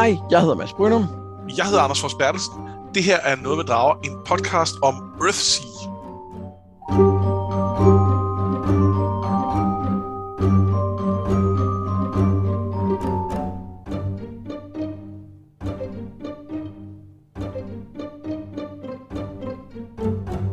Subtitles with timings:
[0.00, 1.04] Hej, jeg hedder Mads Brynum.
[1.56, 2.52] Jeg hedder Anders Fors Bertelsen.
[2.94, 5.64] Det her er Noget med Drager, en podcast om Earthsea.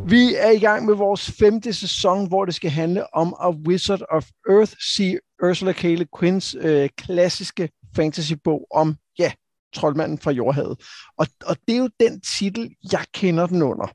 [0.08, 4.02] Vi er i gang med vores femte sæson, hvor det skal handle om A Wizard
[4.12, 5.84] of Earth, Sea Ursula K.
[5.84, 9.32] Le Guins øh, klassiske fantasybog om, ja,
[9.76, 10.76] troldmanden fra jordhavet.
[11.18, 13.88] Og, og det er jo den titel, jeg kender den under,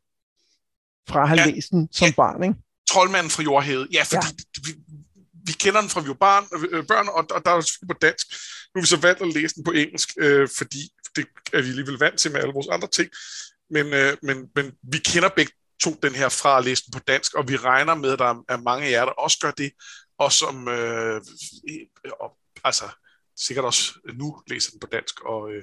[1.08, 1.46] fra at have Ja.
[1.50, 2.12] læst den som Ja.
[2.16, 2.54] barn, ikke?
[2.90, 3.88] Troldmanden fra Jordhavet.
[3.92, 4.60] Ja, fordi ja.
[4.66, 4.70] Vi,
[5.46, 7.98] vi kender den fra vi var barn, øh, børn, og, og der er selvfølgelig på
[8.06, 8.26] dansk.
[8.74, 10.80] Nu har vi så valgt at læse den på engelsk, øh, fordi
[11.16, 13.08] det er vi alligevel vant til med alle vores andre ting.
[13.70, 16.98] Men, øh, men, men vi kender begge to den her fra at læse den på
[17.12, 19.70] dansk, og vi regner med, at der er mange af jer, der også gør det,
[20.18, 21.20] og som øh,
[22.20, 22.28] og,
[22.64, 22.84] altså,
[23.36, 25.62] sikkert også nu læser den på dansk, og, øh,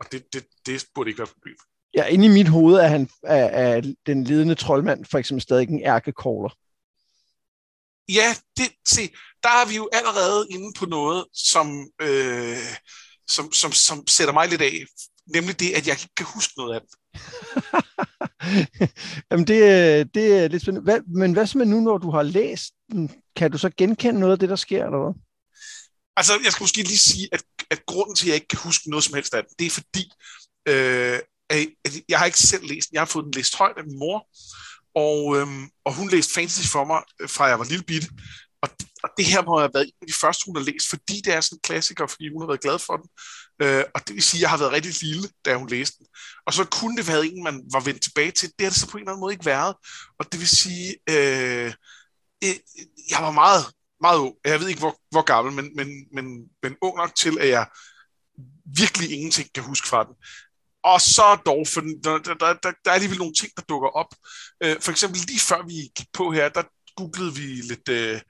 [0.00, 1.56] og det, det, det burde ikke være et problem.
[1.94, 5.68] Ja, inde i mit hoved er, han, er, er den ledende troldmand for eksempel stadig
[5.68, 6.50] en ærkekogler.
[8.08, 9.00] Ja, det, se,
[9.42, 12.56] der er vi jo allerede inde på noget, som, øh,
[13.28, 14.74] som, som, som sætter mig lidt af.
[15.26, 16.90] Nemlig det, at jeg ikke kan huske noget af det.
[19.30, 20.84] Jamen, det, er- det er lidt spændende.
[20.84, 23.10] Hvad, men hvad så med nu, når du har læst den?
[23.36, 25.14] Kan du så genkende noget af det, der sker, eller hvad?
[26.16, 28.90] Altså, jeg skal måske lige sige, at, at grunden til, at jeg ikke kan huske
[28.90, 30.12] noget som helst af den, det er fordi,
[30.68, 31.18] øh,
[31.50, 32.94] at jeg har ikke selv læst den.
[32.94, 34.28] Jeg har fået den læst højt af min mor,
[34.94, 38.08] og, øhm, og hun læste fantasy for mig, øh, fra jeg var lille bitte.
[38.62, 38.68] Og,
[39.02, 41.32] og det her må have været en af de første, hun har læst, fordi det
[41.34, 43.08] er sådan en klassiker, fordi hun har været glad for den.
[43.62, 46.06] Øh, og det vil sige, at jeg har været rigtig lille, da hun læste den.
[46.46, 48.48] Og så kunne det være en, man var vendt tilbage til.
[48.48, 49.74] Det har det så på en eller anden måde ikke været.
[50.18, 51.72] Og det vil sige, øh,
[52.44, 52.56] øh,
[53.10, 53.64] jeg var meget,
[54.06, 54.34] meget ung.
[54.44, 56.26] Jeg ved ikke, hvor, hvor gammel, men, men, men,
[56.62, 57.66] men ung nok til, at jeg
[58.82, 60.14] virkelig ingenting kan huske fra den.
[60.84, 64.12] Og så dog, for der, der, der, der, er alligevel nogle ting, der dukker op.
[64.62, 66.62] Øh, for eksempel lige før vi gik på her, der
[66.96, 68.20] googlede vi lidt, øh,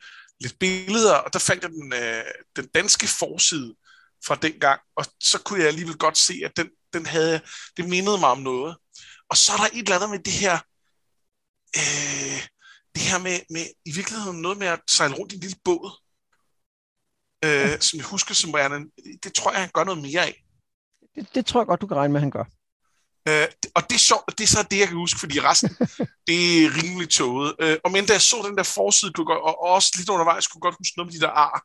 [0.40, 2.24] lidt billeder, og der fandt jeg den, øh,
[2.56, 3.74] den danske forside
[4.26, 7.40] fra den gang, og så kunne jeg alligevel godt se, at den, den havde,
[7.76, 8.76] det mindede mig om noget.
[9.30, 10.58] Og så er der et eller andet med det her,
[11.76, 12.53] øh,
[12.94, 15.90] det her med, med i virkeligheden noget med at sejle rundt i en lille båd,
[17.44, 18.90] øh, som jeg husker som værende,
[19.24, 20.44] det tror jeg, han gør noget mere af.
[21.14, 22.44] Det, det tror jeg godt, du kan regne med, han gør.
[23.28, 25.70] Øh, og det er sjovt, det er så det, jeg kan huske, fordi resten,
[26.28, 27.54] det er rimelig tåget.
[27.60, 30.46] Øh, og men da jeg så den der forside, kunne godt, og også lidt undervejs,
[30.46, 31.56] kunne godt huske noget med de der ar.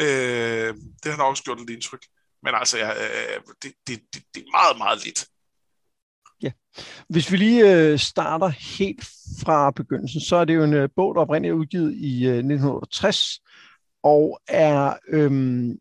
[0.00, 2.04] Øh, det har nok også gjort lidt indtryk.
[2.42, 5.26] Men altså, jeg, øh, det, det, det, det er meget, meget lidt.
[7.08, 9.04] Hvis vi lige øh, starter helt
[9.40, 12.34] fra begyndelsen, så er det jo en øh, bog, der oprindeligt er udgivet i øh,
[12.34, 13.40] 1960,
[14.02, 15.78] og er, øhm,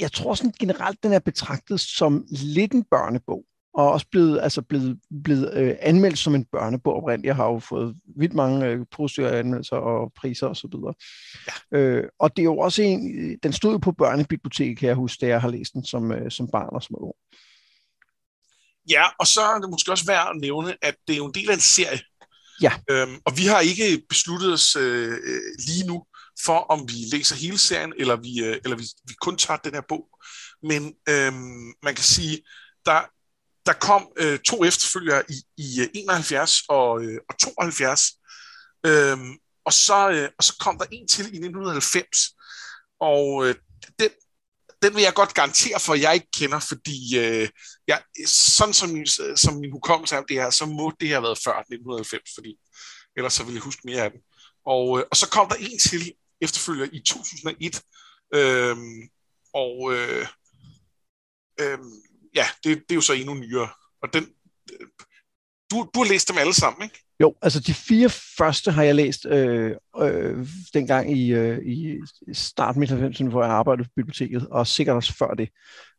[0.00, 3.44] jeg tror sådan generelt, den er betragtet som lidt en børnebog,
[3.74, 7.26] og også blevet, altså blevet, blevet øh, anmeldt som en børnebog oprindeligt.
[7.26, 10.74] Jeg har jo fået vildt mange øh, positive anmeldelser og priser osv.
[11.72, 11.78] Ja.
[11.78, 14.96] Øh, og det er jo også en, øh, den stod jo på børnebiblioteket, kan jeg
[14.96, 17.14] huske, da jeg har læst den som, øh, som barn og som ung.
[18.90, 21.34] Ja, og så er det måske også værd at nævne, at det er jo en
[21.34, 22.00] del af en serie.
[22.62, 22.72] Ja.
[22.90, 26.04] Øhm, og vi har ikke besluttet os øh, øh, lige nu
[26.44, 29.74] for, om vi læser hele serien, eller vi, øh, eller vi, vi kun tager den
[29.74, 30.08] her bog.
[30.62, 32.42] Men øhm, man kan sige,
[32.86, 33.00] der,
[33.66, 38.10] der kom øh, to efterfølgere i, i øh, 71 og, øh, og 72.
[38.86, 42.18] Øhm, og, så, øh, og så kom der en til i 1990.
[43.00, 43.54] Og øh,
[43.98, 44.10] den,
[44.82, 47.48] den vil jeg godt garantere for, at jeg ikke kender, fordi øh,
[47.86, 51.38] jeg, sådan som, som min hukommelse er om det her, så må det have været
[51.44, 52.56] før 1990, fordi
[53.16, 54.20] ellers så ville jeg huske mere af den.
[54.66, 57.82] Og, øh, og så kom der en til efterfølger i 2001,
[58.34, 59.08] øhm,
[59.54, 60.26] og øh,
[61.60, 61.78] øh,
[62.34, 63.68] ja, det, det er jo så endnu nyere.
[64.02, 64.34] Og den,
[64.72, 64.86] øh,
[65.70, 67.04] du, du har læst dem alle sammen, ikke?
[67.20, 68.08] Jo, altså de fire
[68.38, 71.98] første har jeg læst øh, øh, dengang i, øh, i
[72.32, 75.48] start midt 90'erne, hvor jeg arbejdede på biblioteket, og sikkert også før det.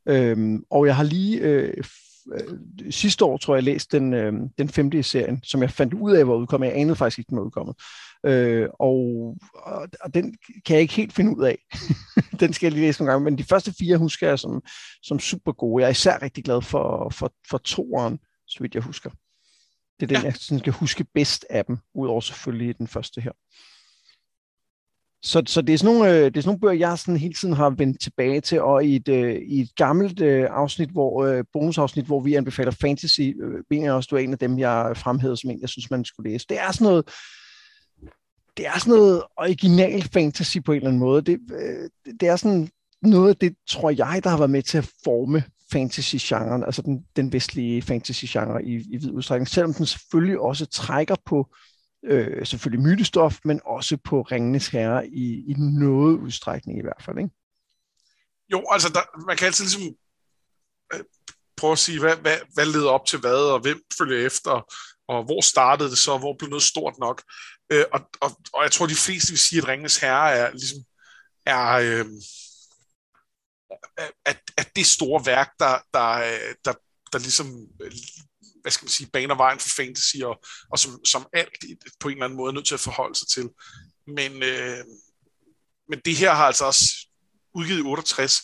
[0.05, 4.33] Øhm, og jeg har lige øh, f- øh, sidste år, tror jeg, læst den, øh,
[4.57, 6.67] den femte i serien, som jeg fandt ud af, hvor udkommet.
[6.67, 7.75] Jeg anede faktisk ikke, den var udkommet.
[8.25, 8.97] Øh, og,
[9.53, 10.35] og, og den
[10.65, 11.57] kan jeg ikke helt finde ud af.
[12.39, 14.61] den skal jeg lige læse nogle gange, men de første fire husker jeg som,
[15.03, 15.81] som super gode.
[15.81, 19.09] Jeg er især rigtig glad for, for, for toeren, så vidt jeg husker.
[20.01, 20.31] Det er den, ja.
[20.31, 23.31] Jeg sådan skal huske bedst af dem, udover selvfølgelig den første her.
[25.23, 27.33] Så, så det, er sådan nogle, øh, det er sådan nogle bøger, jeg sådan hele
[27.33, 31.25] tiden har vendt tilbage til, og i et, øh, i et gammelt øh, afsnit, hvor
[31.25, 34.59] øh, bonusafsnit, hvor vi anbefaler fantasy, øh, mener jeg også, du er en af dem,
[34.59, 36.45] jeg fremhævede, som en, jeg synes, man skulle læse.
[36.49, 37.09] Det er sådan noget,
[38.57, 41.21] det er sådan noget original fantasy på en eller anden måde.
[41.21, 41.89] Det, øh,
[42.19, 42.69] det er sådan
[43.01, 47.05] noget af det, tror jeg, der har været med til at forme fantasy-genren, altså den,
[47.15, 51.55] den vestlige fantasy-genre i, i vid udstrækning, selvom den selvfølgelig også trækker på
[52.05, 57.17] øh, selvfølgelig mytestof, men også på Ringenes Herre i, i noget udstrækning i hvert fald,
[57.17, 57.29] ikke?
[58.51, 59.95] Jo, altså der, man kan altid ligesom
[60.93, 61.03] øh,
[61.57, 64.73] prøve at sige, hvad, hvad, hvad leder op til hvad, og hvem følger efter,
[65.07, 67.23] og hvor startede det så, hvor blev noget stort nok.
[67.71, 70.83] Øh, og, og, og jeg tror, de fleste vil sige, at Ringenes Herre er ligesom
[71.45, 72.05] er, øh,
[74.25, 76.07] at, at det store værk, der, der,
[76.65, 76.73] der,
[77.13, 77.67] der ligesom
[78.61, 81.49] hvad skal man sige, baner vejen for fantasy, og, og som, som alt
[81.99, 83.49] på en eller anden måde er nødt til at forholde sig til.
[84.07, 84.85] Men, øh,
[85.89, 87.07] men det her har altså også
[87.53, 88.41] udgivet i 68.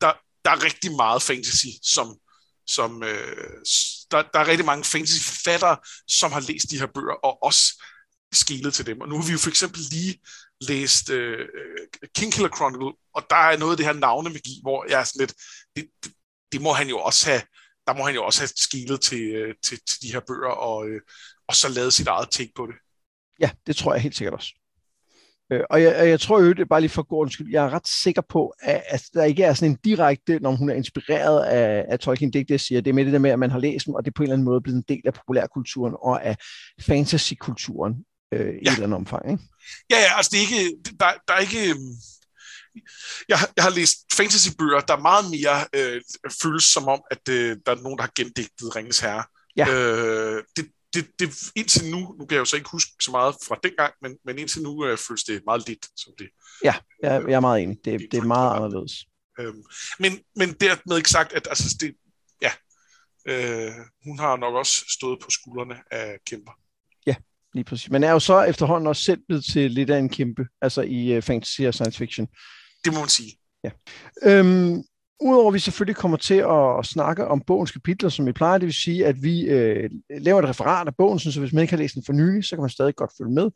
[0.00, 0.12] Der,
[0.44, 2.16] der er rigtig meget fantasy, som,
[2.66, 3.56] som øh,
[4.10, 5.76] der, der er rigtig mange fantasyfattere,
[6.08, 7.82] som har læst de her bøger, og også
[8.32, 9.00] skilet til dem.
[9.00, 10.20] Og nu har vi jo for eksempel lige
[10.60, 15.00] læst øh, øh Kingkiller Chronicle, og der er noget af det her navnemagi, hvor jeg
[15.00, 15.34] er sådan lidt,
[15.76, 16.12] det, det,
[16.52, 17.42] det må han jo også have,
[17.86, 20.88] der må han jo også have skilet til, øh, til, til de her bøger, og,
[20.88, 21.00] øh,
[21.48, 22.74] og så lavet sit eget take på det.
[23.40, 24.52] Ja, det tror jeg helt sikkert også.
[25.52, 27.70] Øh, og jeg, jeg tror jo, det er bare lige for god skyld, jeg er
[27.70, 31.44] ret sikker på, at, at der ikke er sådan en direkte, når hun er inspireret
[31.44, 33.58] af, af Tolkien digte, jeg siger, det er med det der med, at man har
[33.58, 35.94] læst dem, og det er på en eller anden måde blevet en del af populærkulturen
[36.00, 36.36] og af
[36.80, 37.94] fantasykulturen
[38.32, 38.44] øh, ja.
[38.44, 39.30] i et eller andet omfang.
[39.30, 39.42] Ikke?
[39.90, 41.92] Ja, ja, altså det er ikke, der, der er ikke, øhm,
[43.28, 46.02] jeg, jeg har læst fantasybøger, der meget mere øh,
[46.42, 49.24] føles som om, at øh, der er nogen, der har gendigtet Ringens Herre.
[49.56, 49.66] Ja.
[49.68, 53.34] Øh, det, det, det, indtil nu, nu kan jeg jo så ikke huske så meget
[53.48, 56.28] fra dengang, men, men indtil nu øh, føles det meget lidt som det.
[56.64, 57.76] Ja, jeg, jeg er meget enig.
[57.84, 58.92] Det, det, det er meget anderledes.
[59.40, 59.62] Øhm,
[59.98, 61.94] men, men dermed ikke sagt, at altså, det,
[62.42, 62.52] ja,
[63.28, 63.72] øh,
[64.04, 66.52] hun har nok også stået på skuldrene af kæmper.
[67.56, 67.90] Lige præcis.
[67.90, 71.16] Men er jo så efterhånden også selv blevet til lidt af en kæmpe, altså i
[71.16, 72.26] uh, fantasy og science fiction.
[72.84, 73.32] Det må man sige.
[73.64, 73.70] Ja.
[74.22, 74.82] Øhm,
[75.20, 78.66] Udover at vi selvfølgelig kommer til at snakke om bogens kapitler, som vi plejer, det
[78.66, 81.78] vil sige, at vi øh, laver et referat af bogen, så hvis man ikke har
[81.78, 83.50] læst den for nylig, så kan man stadig godt følge med.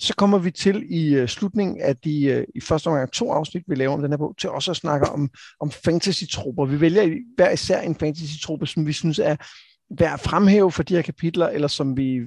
[0.00, 3.62] Så kommer vi til i øh, slutningen af de øh, i første omgang to afsnit,
[3.68, 5.30] vi laver om den her bog, til også at snakke om,
[5.60, 6.64] om fantasy-trupper.
[6.64, 9.36] Vi vælger hver især en fantasy-truppe, som vi synes er
[9.90, 12.20] værd at fremhæve for de her kapitler, eller som vi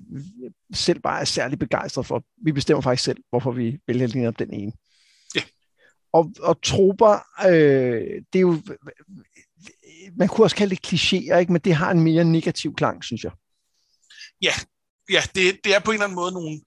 [0.73, 2.23] selv bare er særlig begejstrede for.
[2.43, 4.71] Vi bestemmer faktisk selv, hvorfor vi vælger lige op den ene.
[6.13, 8.61] Og, og troper, øh, det er jo,
[10.17, 11.51] man kunne også kalde det klichéer, ikke?
[11.51, 13.31] men det har en mere negativ klang, synes jeg.
[14.41, 14.53] Ja,
[15.09, 16.61] ja det, det er på en eller anden måde nogle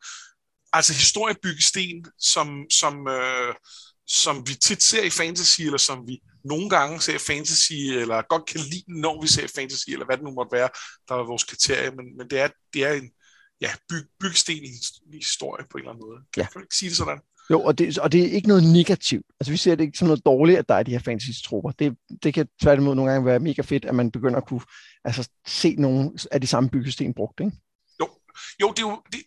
[0.73, 3.55] altså historiebyggesten, som, som, øh,
[4.07, 8.47] som vi tit ser i fantasy, eller som vi nogle gange ser fantasy, eller godt
[8.47, 10.69] kan lide, når vi ser fantasy, eller hvad det nu måtte være,
[11.09, 13.11] der er vores kriterie, men, men det, er, det er en
[13.61, 14.73] ja, byg, byggesten i,
[15.13, 16.21] i historie på en eller anden måde.
[16.35, 16.49] Kan ja.
[16.55, 17.21] du ikke sige det sådan?
[17.51, 19.27] Jo, og det, og det er ikke noget negativt.
[19.41, 21.71] Altså vi ser det ikke som noget dårligt, at der er de her fantasy-trupper.
[21.79, 24.61] Det, det kan tværtimod nogle gange være mega fedt, at man begynder at kunne
[25.05, 27.53] altså, se nogle af de samme byggesten brugt, ikke?
[28.01, 28.09] Jo,
[28.63, 29.03] jo det er jo...
[29.13, 29.21] Det,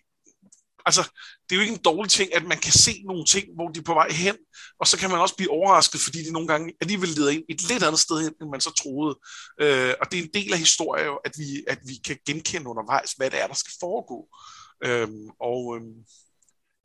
[0.86, 1.04] altså,
[1.44, 3.80] det er jo ikke en dårlig ting, at man kan se nogle ting, hvor de
[3.80, 4.38] er på vej hen,
[4.80, 7.70] og så kan man også blive overrasket, fordi de nogle gange alligevel leder ind et
[7.70, 9.20] lidt andet sted hen, end man så troede.
[9.62, 12.68] Øh, og det er en del af historien jo, at vi, at vi kan genkende
[12.68, 14.28] undervejs, hvad det er, der skal foregå.
[14.86, 15.10] Øh,
[15.40, 15.82] og øh,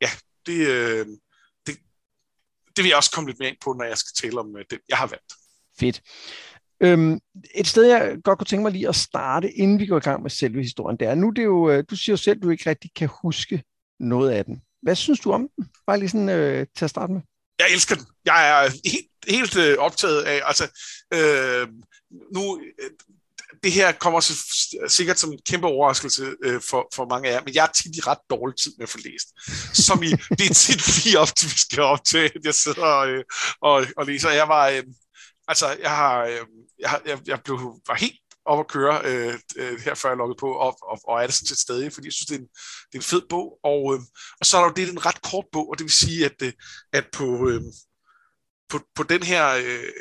[0.01, 0.09] ja,
[0.45, 1.05] det, øh,
[1.65, 1.77] det,
[2.75, 4.65] det vil jeg også komme lidt mere ind på, når jeg skal tale om øh,
[4.69, 5.33] det, jeg har valgt.
[5.79, 6.01] Fedt.
[6.83, 7.19] Øhm,
[7.55, 10.21] et sted, jeg godt kunne tænke mig lige at starte, inden vi går i gang
[10.21, 12.43] med selve historien, det er, nu det er jo, øh, du siger jo selv, at
[12.43, 13.63] du ikke rigtig kan huske
[14.01, 14.61] noget af den.
[14.81, 15.69] Hvad synes du om den?
[15.87, 17.21] Bare lige sådan øh, til at starte med.
[17.59, 18.05] Jeg elsker den.
[18.25, 20.63] Jeg er helt, helt øh, optaget af, altså,
[21.13, 21.67] øh,
[22.35, 22.89] nu, øh,
[23.63, 24.33] det her kommer så
[24.87, 27.95] sikkert som en kæmpe overraskelse øh, for, for mange af jer, men jeg er tit
[27.95, 29.27] i ret dårlig tid med at få læst.
[29.85, 32.85] Som i, det er tit lige ofte, til, vi skal op til, at jeg sidder
[32.85, 33.23] og, øh,
[33.61, 34.29] og, og læser.
[34.29, 34.83] Jeg var, øh,
[35.47, 36.45] altså, jeg har, øh,
[36.79, 40.39] jeg, jeg, jeg blev, var helt op at køre øh, øh, her før jeg loggede
[40.39, 42.47] på, og, og, og er det sådan set stadig, fordi jeg synes, det er en,
[42.89, 43.59] det er en fed bog.
[43.63, 43.99] Og, øh,
[44.39, 46.25] og så er der jo det, er en ret kort bog, og det vil sige,
[46.25, 46.53] at, øh,
[46.93, 47.61] at på, øh,
[48.69, 49.91] på, på den her, øh,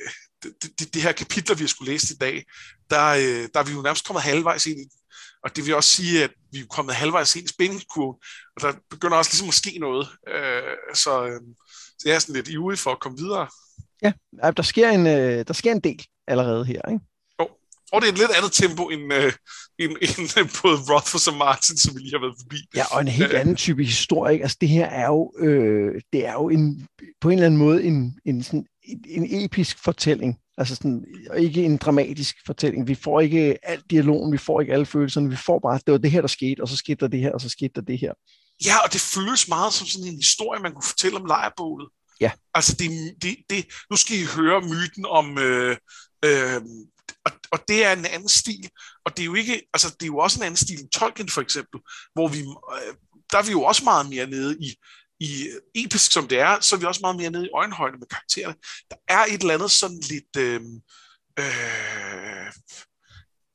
[0.43, 2.45] det, de, de her kapitler, vi har skulle læse i dag,
[2.91, 5.01] der, øh, der er vi jo nærmest kommet halvvejs ind i den.
[5.45, 8.17] Og det vil også sige, at vi er kommet halvvejs ind i spændingskurven,
[8.57, 10.09] og der begynder også ligesom at ske noget.
[10.29, 11.41] Øh, så, øh,
[11.99, 13.49] så jeg er sådan lidt ivrig for at komme videre.
[14.03, 14.13] Ja,
[14.57, 17.05] der sker en, øh, der sker en del allerede her, ikke?
[17.93, 19.33] Og det er et lidt andet tempo end, øh,
[19.79, 19.93] end,
[20.39, 22.57] end både Rothfuss og Martin, som vi lige har været forbi.
[22.75, 24.33] Ja, og en helt anden type historie.
[24.33, 24.43] Ikke?
[24.43, 26.87] Altså det her er jo, øh, det er jo en,
[27.21, 28.67] på en eller anden måde en, en, sådan,
[29.07, 30.39] en episk fortælling.
[30.59, 31.05] Altså sådan,
[31.37, 32.89] ikke en dramatisk fortælling.
[32.89, 35.99] Vi får ikke alt dialogen, vi får ikke alle følelserne, vi får bare, det var
[35.99, 37.99] det her, der skete, og så skete der det her, og så skete der det
[38.01, 38.13] her.
[38.65, 41.89] Ja, og det føles meget som sådan en historie, man kunne fortælle om lejrbålet.
[42.21, 42.31] Ja.
[42.55, 42.91] Altså, det,
[43.23, 45.77] det, det, nu skal I høre myten om, øh,
[46.25, 46.61] øh,
[47.27, 48.71] og, og det er en anden stil,
[49.05, 51.29] og det er jo ikke, altså det er jo også en anden stil end Tolkien
[51.29, 51.81] for eksempel,
[52.15, 52.95] hvor vi, øh,
[53.33, 54.75] der er vi jo også meget mere nede i,
[55.21, 58.07] i episk som det er, så er vi også meget mere nede i øjenhøjde med
[58.07, 58.55] karaktererne.
[58.91, 60.61] Der er et eller andet sådan lidt, øh,
[61.39, 62.53] øh,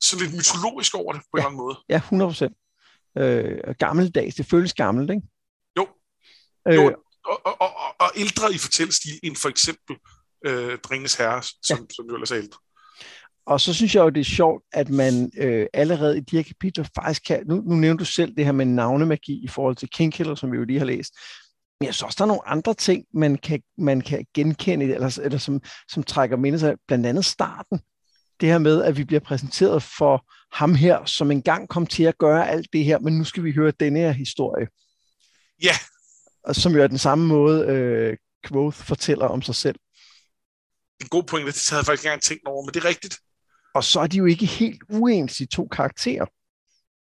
[0.00, 1.40] sådan lidt mytologisk over det, på ja.
[1.40, 1.76] en eller anden måde.
[1.88, 2.56] Ja, 100 procent.
[3.18, 5.22] Øh, gammeldags, det føles gammelt, ikke?
[5.78, 5.88] Jo.
[6.68, 6.96] Øh, jo
[7.26, 9.96] og, og, og, og ældre i fortællestil end for eksempel
[10.46, 11.84] øh, Dringens Herre, som, ja.
[11.94, 12.58] som jo ellers er ældre.
[13.46, 16.42] Og så synes jeg jo, det er sjovt, at man øh, allerede i de her
[16.42, 17.42] kapitler faktisk kan...
[17.46, 20.56] Nu, nu nævner du selv det her med navnemagi i forhold til Kingkiller, som vi
[20.56, 21.12] jo lige har læst.
[21.80, 25.18] Men jeg synes også, der er nogle andre ting, man kan, man kan genkende, eller,
[25.22, 26.76] eller som, som trækker minde sig.
[26.86, 27.80] Blandt andet starten.
[28.40, 30.24] Det her med, at vi bliver præsenteret for
[30.56, 33.52] ham her, som engang kom til at gøre alt det her, men nu skal vi
[33.52, 34.66] høre denne her historie.
[35.62, 35.72] Ja.
[36.44, 39.78] Og som jo er den samme måde, øh, Quoth fortæller om sig selv.
[41.00, 43.16] En god pointe, det havde jeg faktisk ikke engang tænkt over, men det er rigtigt.
[43.76, 46.26] Og så er de jo ikke helt uens, de to karakterer.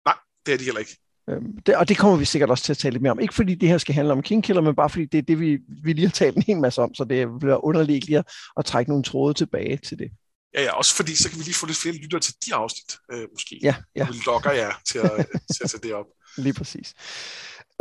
[0.10, 0.98] Nej, det er de heller ikke.
[1.30, 3.20] Øhm, det, og det kommer vi sikkert også til at tale lidt mere om.
[3.20, 5.40] Ikke fordi det her skal handle om King Killer, men bare fordi det er det,
[5.40, 8.24] vi, vi lige har talt en hel masse om, så det bliver underligt lige
[8.58, 10.12] at trække nogle tråde tilbage til det.
[10.56, 12.98] Ja, ja, også fordi så kan vi lige få lidt flere lytter til de afsnit,
[13.12, 13.60] øh, måske.
[13.64, 14.08] Ja, ja.
[14.12, 16.06] Vi lokker jer til at, til at tage det op.
[16.46, 16.94] Lige præcis.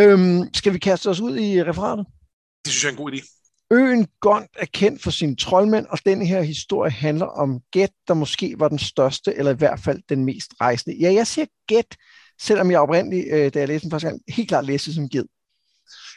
[0.01, 2.07] Øhm, skal vi kaste os ud i referatet?
[2.65, 3.42] Det synes jeg er en god idé.
[3.73, 8.15] Øen Gond er kendt for sine troldmænd, og den her historie handler om Gæt, der
[8.15, 10.97] måske var den største, eller i hvert fald den mest rejsende.
[11.01, 11.97] Ja, jeg siger Gæt,
[12.43, 15.25] selvom jeg oprindeligt, øh, da jeg læste den første gang, helt klart læste som Ged.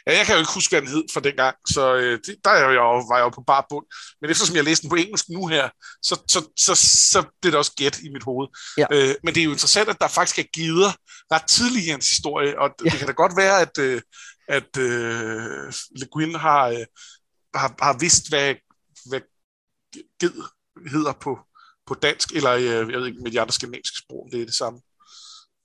[0.06, 2.50] Ja, jeg kan jo ikke huske, hvad den hed fra dengang, så øh, det, der
[2.50, 3.86] er jeg jo, var jeg jo på bar bund.
[4.20, 5.68] Men eftersom jeg læste den på engelsk nu her,
[6.02, 6.74] så, så, så,
[7.12, 8.48] så bliver det også gæt i mit hoved.
[8.78, 8.86] Ja.
[8.90, 10.92] Øh, men det er jo interessant, at der faktisk er gider
[11.32, 12.90] ret tidligt i hans historie, og ja.
[12.90, 14.00] det kan da godt være, at, øh,
[14.48, 16.86] at øh, Le Guin har, øh,
[17.58, 18.54] har, har vidst, hvad,
[19.08, 19.20] hvad
[20.20, 20.42] ged
[20.90, 21.38] hedder på,
[21.86, 24.54] på dansk, eller øh, jeg ved ikke, med de andre skandinaviske sprog, det er det
[24.54, 24.80] samme.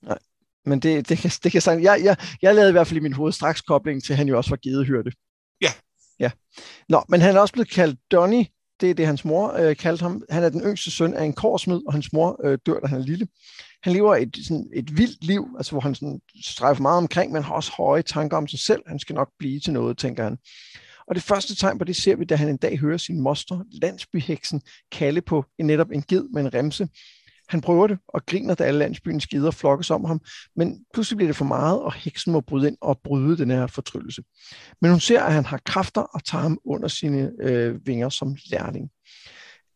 [0.02, 0.18] Nej,
[0.64, 3.02] men det, det, kan, det kan sige, jeg, jeg, jeg lavede i hvert fald i
[3.02, 5.12] min hoved straks kobling til, at han jo også var gedehyrde.
[5.60, 5.72] Ja.
[6.18, 6.30] Ja.
[6.88, 8.44] Nå, men han er også blevet kaldt Donny,
[8.80, 10.22] det er det, hans mor øh, kaldte ham.
[10.30, 13.00] Han er den yngste søn af en korsmed, og hans mor øh, dør, da han
[13.00, 13.28] er lille.
[13.82, 17.42] Han lever et, sådan, et vildt liv, altså hvor han sådan, strejfer meget omkring, men
[17.42, 18.82] har også høje tanker om sig selv.
[18.86, 20.38] Han skal nok blive til noget, tænker han.
[21.08, 23.64] Og det første tegn på det ser vi, da han en dag hører sin moster,
[23.82, 24.60] landsbyheksen,
[24.92, 26.88] kalde på en netop en ged med en remse.
[27.48, 30.20] Han prøver det og griner, da alle landsbyens gider flokkes om ham,
[30.56, 33.66] men pludselig bliver det for meget, og heksen må bryde ind og bryde den her
[33.66, 34.22] fortryllelse.
[34.80, 38.36] Men hun ser, at han har kræfter og tager ham under sine øh, vinger som
[38.50, 38.90] lærling.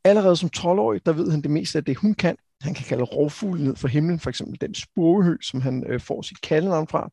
[0.05, 2.37] Allerede som 12-årig, der ved han det meste af det, hun kan.
[2.61, 6.23] Han kan kalde rovfugle ned fra himlen, for eksempel den spurvehø, som han øh, får
[6.23, 7.11] sit kaldenavn fra.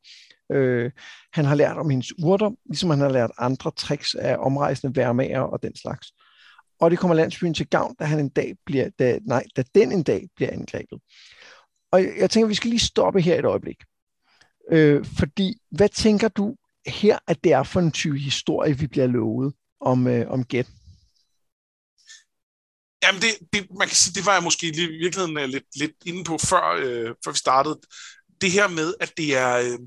[0.52, 0.92] Øh,
[1.34, 5.40] han har lært om hendes urter, ligesom han har lært andre tricks af omrejsende værmager
[5.40, 6.14] og den slags.
[6.80, 9.92] Og det kommer landsbyen til gavn, da, han en dag bliver, da, nej, da den
[9.92, 11.00] en dag bliver angrebet.
[11.92, 13.78] Og jeg, jeg tænker, vi skal lige stoppe her et øjeblik.
[14.72, 16.56] Øh, fordi, hvad tænker du
[16.88, 20.68] her, at det er for en type historie, vi bliver lovet om, øh, om Gæt?
[23.04, 25.96] Jamen, det, det, man kan sige, det var jeg måske i virkeligheden øh, lidt, lidt
[26.06, 27.80] inde på, før, øh, før vi startede.
[28.42, 29.58] Det her med, at det er...
[29.58, 29.80] Øh,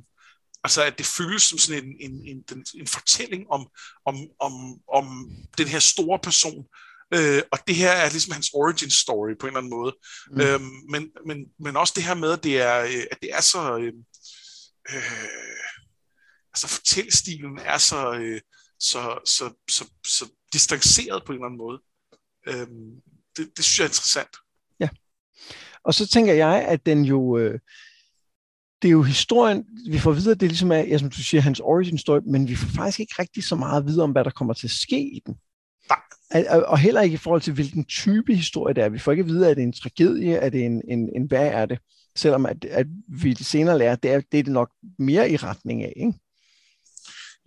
[0.67, 3.69] Altså at det føles som sådan en, en, en, en, en fortælling om,
[4.07, 4.53] om, om,
[4.93, 5.07] om
[5.59, 6.67] den her store person.
[7.15, 9.97] Øh, og det her er ligesom hans origin story på en eller anden måde.
[10.31, 10.41] Mm.
[10.41, 12.75] Øhm, men, men, men også det her med, at det er,
[13.11, 13.79] at det er så...
[13.79, 13.93] Øh,
[14.95, 15.67] øh,
[16.53, 18.41] altså fortællestilen er så, øh,
[18.81, 21.79] så, så, så, så distanceret på en eller anden måde.
[22.49, 22.91] Øhm,
[23.37, 24.37] det, det synes jeg er interessant.
[24.81, 24.89] Ja.
[25.85, 27.39] Og så tænker jeg, at den jo...
[27.39, 27.61] Øh
[28.87, 31.41] det er jo historien, vi får videre, det er ligesom, at, ja, som du siger,
[31.41, 34.25] hans origin story, men vi får faktisk ikke rigtig så meget at vide om, hvad
[34.25, 35.37] der kommer til at ske i den.
[35.89, 36.47] Nej.
[36.67, 38.89] Og heller ikke i forhold til, hvilken type historie det er.
[38.89, 41.27] Vi får ikke at vide, at det er en tragedie, er det en, en, en
[41.27, 41.79] hvad er det?
[42.17, 45.83] Selvom at, at vi senere lærer, det er, det er det nok mere i retning
[45.83, 46.13] af, ikke?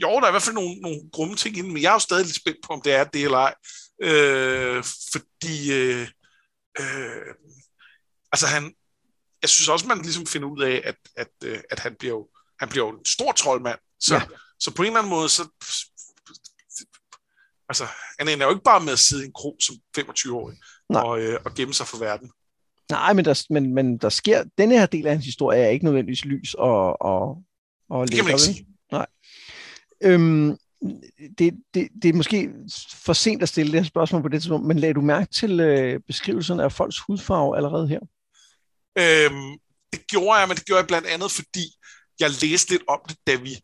[0.02, 2.00] Jo, der er i hvert fald nogle, nogle grumme ting inden, men jeg er jo
[2.00, 3.54] stadig lidt spændt på, om det er det eller ej.
[4.02, 6.08] Øh, fordi øh,
[6.80, 7.34] øh,
[8.32, 8.74] altså han,
[9.42, 12.28] jeg synes også, man ligesom finder ud af, at, at, øh, at han, bliver jo,
[12.60, 13.80] han bliver jo en stor troldmand.
[14.00, 14.22] Så, ja.
[14.60, 15.44] så på en eller anden måde, så,
[17.70, 17.86] altså,
[18.20, 20.58] han ender jo ikke bare med at sidde i en krog som 25-årig
[20.90, 22.32] og, øh, og gemme sig for verden.
[22.92, 25.86] Nej, men der, men, men der sker, denne her del af hans historie er ikke
[25.86, 27.44] nødvendigvis lys og, og,
[27.90, 28.68] og det kan man ikke sige.
[28.92, 29.06] Nej.
[30.04, 30.58] Øhm,
[31.38, 32.50] det, det, det er måske
[32.94, 35.60] for sent at stille det her spørgsmål på det tidspunkt, men lagde du mærke til
[35.60, 38.00] øh, beskrivelsen af folks hudfarve allerede her?
[39.02, 39.52] Øhm,
[39.94, 41.66] det gjorde jeg, men det gjorde jeg blandt andet, fordi
[42.20, 43.60] jeg læste lidt om det, da vi,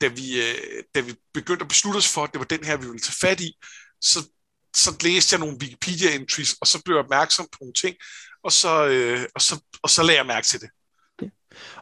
[0.00, 2.76] da vi, øh, da vi begyndte at beslutte os for, at det var den her,
[2.76, 3.52] vi ville tage fat i.
[4.00, 4.28] Så,
[4.76, 7.96] så læste jeg nogle Wikipedia-entries, og så blev jeg opmærksom på nogle ting,
[8.42, 10.70] og så, øh, og så, og så lagde jeg mærke til det.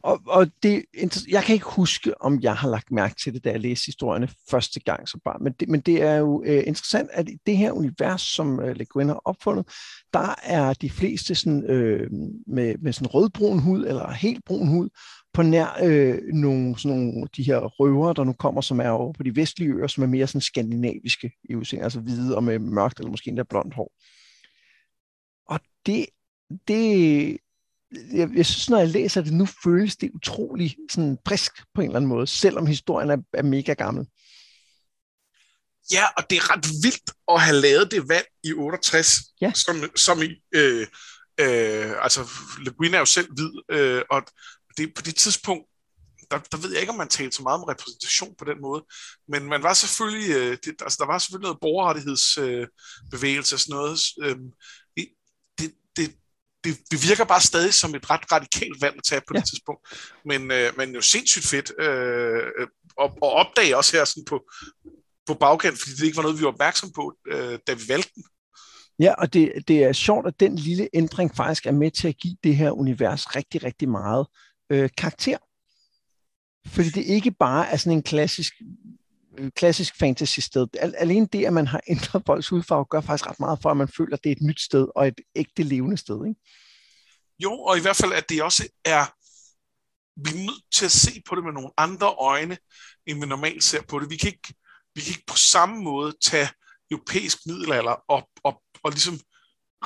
[0.02, 0.84] Og, og det,
[1.28, 4.28] jeg kan ikke huske, om jeg har lagt mærke til det, da jeg læste historierne
[4.50, 7.56] første gang som barn, men det, men det er jo øh, interessant, at i det
[7.56, 9.66] her univers, som øh, Le Guin har opfundet,
[10.12, 12.10] der er de fleste sådan, øh,
[12.46, 14.88] med, med sådan rødbrun hud, eller helt brun hud,
[15.34, 19.12] på nær øh, nogle, sådan nogle de her røver, der nu kommer, som er over
[19.12, 22.58] på de vestlige øer, som er mere sådan skandinaviske i udseende, altså hvide og med
[22.58, 23.92] mørkt eller måske endda blondt hår.
[25.48, 26.06] Og det,
[26.68, 27.38] det,
[28.12, 31.86] jeg, jeg synes, når jeg læser det nu, føles det utrolig sådan frisk på en
[31.86, 34.06] eller anden måde, selvom historien er, er mega gammel.
[35.92, 39.52] Ja, og det er ret vildt at have lavet det valg i 68, ja.
[39.54, 40.86] som, som i, øh,
[41.40, 42.28] øh, altså
[42.64, 44.22] Le Guin er jo selv hvid, øh, og
[44.76, 45.66] det, på det tidspunkt,
[46.30, 48.84] der, der ved jeg ikke, om man talte så meget om repræsentation på den måde,
[49.28, 53.74] men man var selvfølgelig, øh, det, altså der var selvfølgelig noget borgerrettighedsbevægelse øh, og sådan
[53.76, 54.00] noget.
[54.22, 54.36] Øh,
[55.58, 56.14] det, det,
[56.64, 59.40] det, det virker bare stadig som et ret radikalt valg at tage på ja.
[59.40, 59.80] det tidspunkt,
[60.24, 62.42] men, øh, men jo sindssygt fedt øh,
[63.02, 64.44] at, at opdage også her sådan på,
[65.26, 68.10] på bagkant, fordi det ikke var noget, vi var opmærksom på, øh, da vi valgte
[68.14, 68.24] den.
[68.98, 72.16] Ja, og det, det er sjovt, at den lille ændring faktisk er med til at
[72.16, 74.26] give det her univers rigtig, rigtig meget
[74.70, 75.38] øh, karakter.
[76.66, 78.54] Fordi det ikke bare er sådan en klassisk,
[79.56, 80.66] klassisk fantasy-sted.
[80.98, 83.88] Alene det, at man har ændret folks hudfarve, gør faktisk ret meget for, at man
[83.88, 86.26] føler, at det er et nyt sted og et ægte levende sted.
[86.26, 86.40] Ikke?
[87.38, 89.04] Jo, og i hvert fald, at det også er,
[90.16, 92.58] vi er nødt til at se på det med nogle andre øjne,
[93.06, 94.10] end vi normalt ser på det.
[94.10, 94.54] Vi kan ikke,
[94.94, 96.48] vi kan ikke på samme måde tage
[96.90, 99.20] europæisk middelalder og, og, og ligesom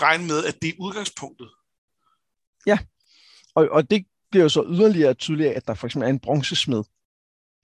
[0.01, 1.51] regne med, at det er udgangspunktet.
[2.67, 2.79] Ja,
[3.55, 6.85] og, og det bliver jo så yderligere tydeligt, at der for eksempel er en bronzesmed.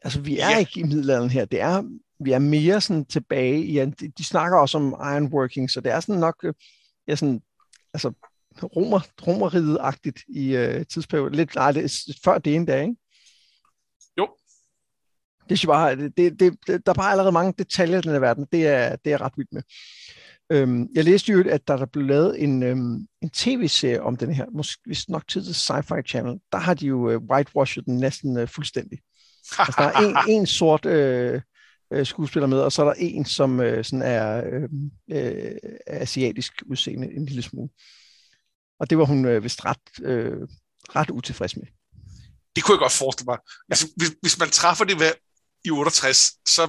[0.05, 0.59] Altså, vi er ja.
[0.59, 1.45] ikke i middelalderen her.
[1.45, 1.83] Det er,
[2.21, 6.01] vi er mere sådan tilbage i, de, de snakker også om ironworking, så det er
[6.01, 6.55] sådan nok, øh,
[7.09, 7.41] ja, sådan,
[7.95, 8.13] altså,
[8.63, 11.35] romer, romeriet-agtigt i uh, tidsperioden.
[11.35, 12.97] Lidt, nej, det er før det ene dag, ikke?
[14.19, 14.29] Jo.
[15.49, 18.19] Det er bare, det, det, det, der er bare allerede mange detaljer i den her
[18.19, 18.47] verden.
[18.53, 19.63] Det er, det er ret vildt med.
[20.51, 24.35] Øhm, jeg læste jo, at der, der blev lavet en, øhm, en tv-serie om den
[24.35, 27.97] her, måske hvis nok tid til Sci-Fi Channel, der har de jo øh, whitewashed den
[27.97, 28.99] næsten øh, fuldstændig.
[29.59, 31.41] altså, der er en, en sort øh,
[31.93, 34.69] øh, skuespiller med, og så er der en, som øh, sådan er øh,
[35.11, 37.69] øh, asiatisk udseende en lille smule.
[38.81, 40.49] Og det var hun øh, vist ret, øh,
[40.97, 41.67] ret utilfreds med.
[42.57, 43.39] Det kunne jeg godt forestille mig.
[43.45, 43.73] Ja.
[43.73, 45.13] Altså, hvis, hvis man træffer det ved,
[45.65, 46.69] i 68, så,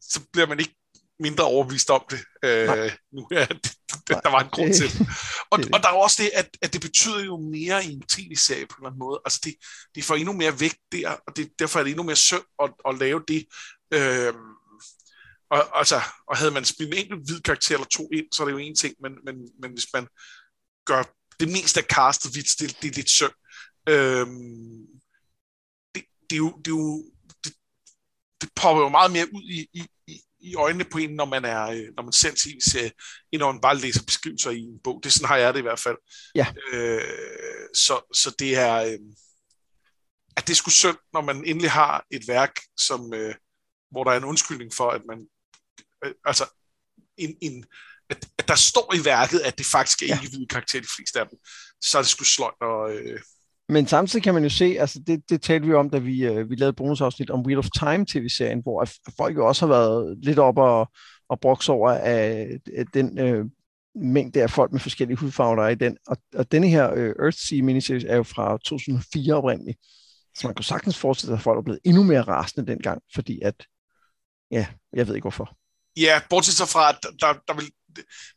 [0.00, 0.79] så bliver man ikke
[1.20, 2.20] mindre overbevist om det.
[2.44, 5.08] Øh, nu ja, det, det, der var en grund til det.
[5.50, 8.66] Og, og der er også det, at, at det betyder jo mere i en tv-serie
[8.66, 9.20] på en eller anden måde.
[9.24, 9.54] Altså det,
[9.94, 12.70] det får endnu mere vægt der, og det, derfor er det endnu mere synd at,
[12.88, 13.46] at lave det.
[13.94, 14.34] Øh,
[15.50, 18.46] og, altså, og havde man spillet en enkelt hvid karakter eller to ind, så er
[18.46, 20.06] det jo en ting, men, men, men hvis man
[20.86, 21.02] gør
[21.40, 23.32] det meste af castet hvidt, det, det er lidt synd.
[23.88, 24.26] Øh,
[25.94, 27.04] det, det, er jo, det er jo
[27.44, 27.52] det,
[28.40, 30.20] det popper jo meget mere ud i, i, i
[30.56, 32.92] øjnene på en, når man, er, øh, når man ser en tv-serie,
[33.32, 35.00] end når man bare læser beskrivelser i en bog.
[35.02, 35.96] Det sådan har jeg det i hvert fald.
[36.34, 36.46] Ja.
[36.72, 37.02] Øh,
[37.74, 38.98] så, så det er, øh,
[40.36, 43.34] at det er sgu synd, når man endelig har et værk, som, øh,
[43.90, 45.26] hvor der er en undskyldning for, at man,
[46.04, 46.46] øh, altså,
[47.16, 47.64] en, en,
[48.10, 50.14] at, at der står i værket, at det faktisk er ja.
[50.14, 51.38] individuelle karakter, de fleste af dem,
[51.80, 53.20] så er det sgu sløjt og, øh,
[53.70, 56.50] men samtidig kan man jo se, altså det, det talte vi om, da vi, øh,
[56.50, 60.38] vi lavede bonusafsnit om Wheel of Time tv-serien, hvor folk jo også har været lidt
[60.38, 60.88] op og,
[61.28, 63.44] og brokse over af, af den øh,
[63.94, 65.96] mængde af folk med forskellige hudfarver, der er i den.
[66.06, 69.78] Og, og denne her øh, Earthsea miniseries er jo fra 2004 oprindeligt.
[70.36, 73.40] Så man kunne sagtens forestille sig, at folk er blevet endnu mere rasende dengang, fordi
[73.42, 73.66] at,
[74.50, 75.56] ja, jeg ved ikke hvorfor.
[75.96, 77.70] Ja, bortset så fra, at der, der, vil,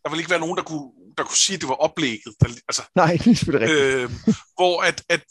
[0.03, 2.33] der vil ikke være nogen, der kunne der kunne sige, at det var oplægget.
[2.39, 4.27] Der, altså, Nej, det er selvfølgelig rigtigt.
[4.27, 5.23] Øh, hvor at, at,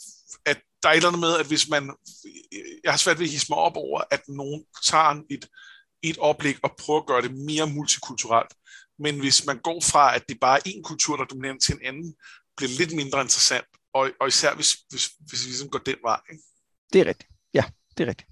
[0.46, 1.94] at der er et eller andet med, at hvis man...
[2.84, 5.48] Jeg har svært ved at hisse mig op over, at nogen tager et,
[6.02, 8.52] et oplæg og prøver at gøre det mere multikulturelt.
[8.98, 11.80] Men hvis man går fra, at det bare er én kultur, der dominerer til en
[11.84, 12.14] anden,
[12.56, 13.66] bliver det lidt mindre interessant.
[13.94, 16.20] Og, og især hvis, hvis, hvis vi ligesom går den vej.
[16.32, 16.42] Ikke?
[16.92, 17.30] Det er rigtigt.
[17.54, 17.64] Ja,
[17.98, 18.28] det er rigtigt.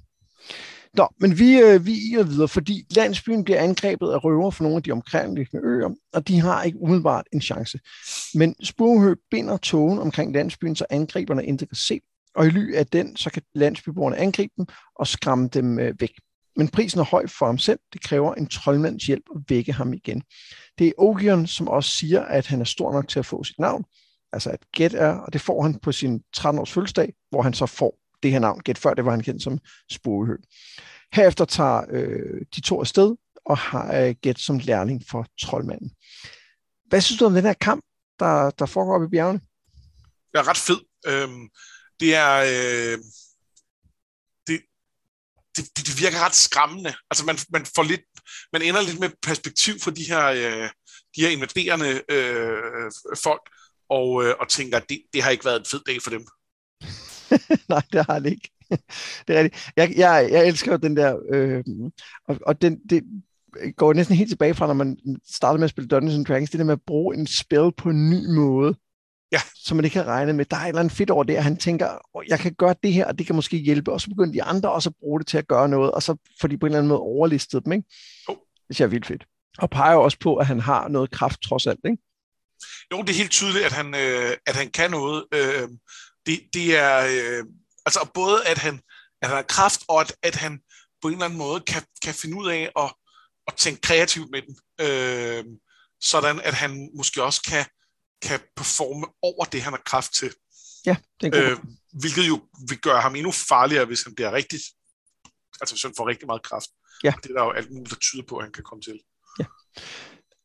[0.94, 4.76] Nå, men vi, øh, vi er videre, fordi landsbyen bliver angrebet af røver fra nogle
[4.76, 7.79] af de omkringliggende øer, og de har ikke umiddelbart en chance.
[8.35, 12.00] Men Spurhø binder togen omkring landsbyen, så angriberne ikke kan se,
[12.35, 16.12] og i ly af den, så kan landsbyboerne angribe dem og skræmme dem øh, væk.
[16.57, 17.79] Men prisen er høj for ham selv.
[17.92, 20.22] Det kræver en troldmands hjælp at vække ham igen.
[20.79, 23.59] Det er Ogion, som også siger, at han er stor nok til at få sit
[23.59, 23.85] navn.
[24.33, 27.66] Altså at Get er, og det får han på sin 13-års fødselsdag, hvor han så
[27.66, 28.61] får det her navn.
[28.61, 29.59] Gæt før det var han kendt som
[29.91, 30.37] Sporehø.
[31.13, 35.91] Herefter tager øh, de to afsted og har øh, Gæt som lærling for troldmanden.
[36.89, 37.85] Hvad synes du om den her kamp,
[38.19, 39.41] der, der foregår oppe i bjergene?
[40.33, 40.81] Det er ret fed.
[41.07, 41.49] Øhm,
[42.01, 42.35] det er...
[42.37, 42.99] Øh,
[44.47, 44.63] det,
[45.57, 46.95] det, det virker ret skræmmende.
[47.11, 48.01] Altså man, man får lidt,
[48.53, 50.71] man ender lidt med perspektiv for de her, øh,
[51.17, 52.91] de her invaderende øh,
[53.23, 53.43] folk,
[53.91, 56.27] og, øh, og tænker, at det, det har ikke været en fed dag for dem.
[57.69, 58.51] Nej, det har det ikke.
[59.29, 59.73] det er rigtigt.
[59.77, 61.64] Jeg, jeg, jeg elsker jo den der, øh,
[62.29, 63.03] og, og den, det
[63.77, 64.97] går næsten helt tilbage fra, når man
[65.31, 67.90] startede med at spille Dungeons and Dragons, det der med at bruge en spil på
[67.90, 68.75] en ny måde.
[69.33, 69.40] Ja.
[69.55, 70.45] Så man ikke kan regne med.
[70.45, 72.75] Der er et eller andet fedt over det, at han tænker, oh, jeg kan gøre
[72.83, 73.93] det her, og det kan måske hjælpe.
[73.93, 76.16] Og så begynder de andre også at bruge det til at gøre noget, og så
[76.40, 77.73] får de på en eller anden måde overlistet dem.
[77.73, 77.85] Ikke?
[78.29, 78.37] Oh.
[78.69, 79.25] Det er vildt fedt.
[79.59, 81.81] Og peger også på, at han har noget kraft trods alt.
[81.85, 81.99] Ikke?
[82.93, 85.25] Jo, det er helt tydeligt, at han, øh, at han kan noget.
[85.35, 85.69] Øh,
[86.27, 87.45] det, det er øh,
[87.87, 88.75] altså både, at han,
[89.23, 90.61] at han har kraft, og at, at han
[91.03, 92.93] på en eller anden måde kan, kan finde ud af at,
[93.47, 94.57] at tænke kreativt med den.
[94.81, 95.45] Øh,
[96.01, 97.65] sådan at han måske også kan,
[98.23, 100.35] kan performe over det, han har kraft til.
[100.87, 101.59] Ja, det er øh,
[102.01, 104.63] Hvilket jo vil gøre ham endnu farligere, hvis han bliver rigtigt,
[105.61, 106.71] altså hvis han får rigtig meget kraft.
[107.05, 107.13] Ja.
[107.23, 109.01] Det er der jo alt muligt, der tyder på, at han kan komme til.
[109.39, 109.45] Ja.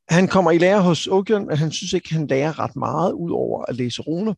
[0.10, 3.32] Han kommer i lære hos Ogion, men han synes ikke, han lærer ret meget, ud
[3.32, 4.34] over at læse runer.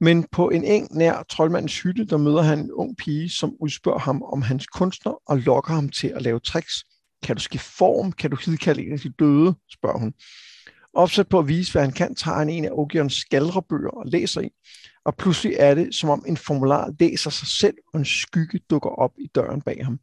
[0.00, 3.98] Men på en eng nær troldmandens hytte, der møder han en ung pige, som udspørger
[3.98, 6.84] ham om hans kunstner og lokker ham til at lave tricks.
[7.22, 8.12] Kan du skifte form?
[8.12, 9.54] Kan du hidkalde en af de døde?
[9.72, 10.14] spørger hun.
[10.94, 14.40] Opsat på at vise, hvad han kan, tager han en af Ogions skaldrebøger og læser
[14.40, 14.48] i.
[15.04, 18.90] Og pludselig er det, som om en formular læser sig selv, og en skygge dukker
[18.90, 19.98] op i døren bag ham.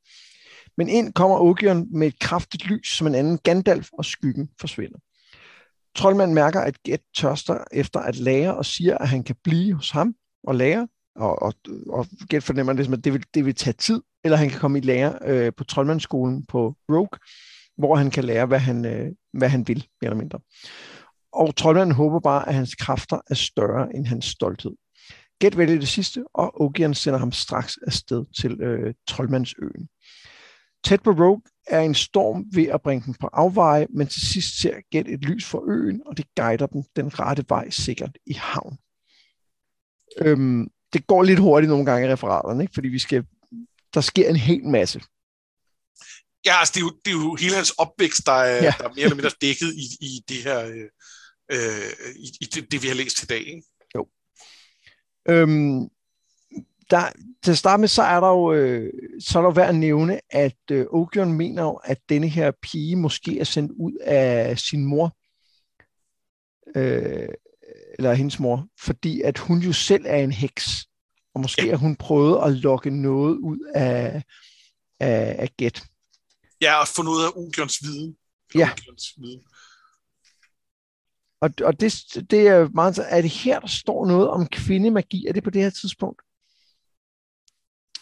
[0.78, 5.00] Men ind kommer Ogion med et kraftigt lys, som en anden Gandalf, og skyggen forsvinder.
[5.96, 9.92] Troldmanden mærker, at Get tørster efter at lære, og siger, at han kan blive hos
[9.92, 10.88] ham og lære.
[11.16, 11.54] Og, og,
[11.90, 14.78] og Get fornemmer ligesom, at det vil, det vil tage tid, eller han kan komme
[14.78, 17.20] i lære øh, på troldmandsskolen på Rogue,
[17.78, 20.40] hvor han kan lære, hvad han, øh, hvad han vil, mere eller mindre.
[21.34, 24.72] Og troldmanden håber bare, at hans kræfter er større end hans stolthed.
[25.42, 29.88] Get vælger det sidste, og Ogian sender ham straks afsted til øh, troldmandsøen.
[30.84, 34.62] Tæt på Rogue er en storm ved at bringe dem på afveje, men til sidst
[34.62, 38.34] ser Get et lys for øen, og det guider dem den rette vej sikkert i
[38.34, 38.78] havn.
[40.18, 42.74] Øhm, det går lidt hurtigt nogle gange i referaterne, ikke?
[42.74, 43.26] fordi vi skal,
[43.94, 45.02] der sker en hel masse.
[46.46, 48.74] Ja, altså det er jo, det er jo hele hans opvækst, der er, ja.
[48.78, 50.90] der er mere eller mindre dækket i, i det her, øh,
[51.52, 53.40] øh, i, i det, det, vi har læst i dag.
[53.40, 53.64] Ikke?
[53.96, 54.08] Jo.
[55.30, 55.90] Øhm,
[56.92, 57.12] der,
[57.44, 60.22] til at starte med, så er der jo, øh, så er der værd at nævne,
[60.30, 64.86] at øh, Ogion mener jo, at denne her pige måske er sendt ud af sin
[64.86, 65.18] mor,
[66.76, 67.30] øh,
[67.98, 70.86] eller hendes mor, fordi at hun jo selv er en heks,
[71.34, 71.70] og måske ja.
[71.70, 74.24] har hun prøvet at lokke noget ud af,
[75.00, 75.84] af, af Get.
[76.62, 78.18] Ja, og få noget af Ogions viden.
[78.56, 78.70] Ja.
[78.72, 79.42] Ogions viden.
[81.42, 85.26] Og, og det, det er meget, er det her, der står noget om kvindemagi?
[85.28, 86.22] Er det på det her tidspunkt?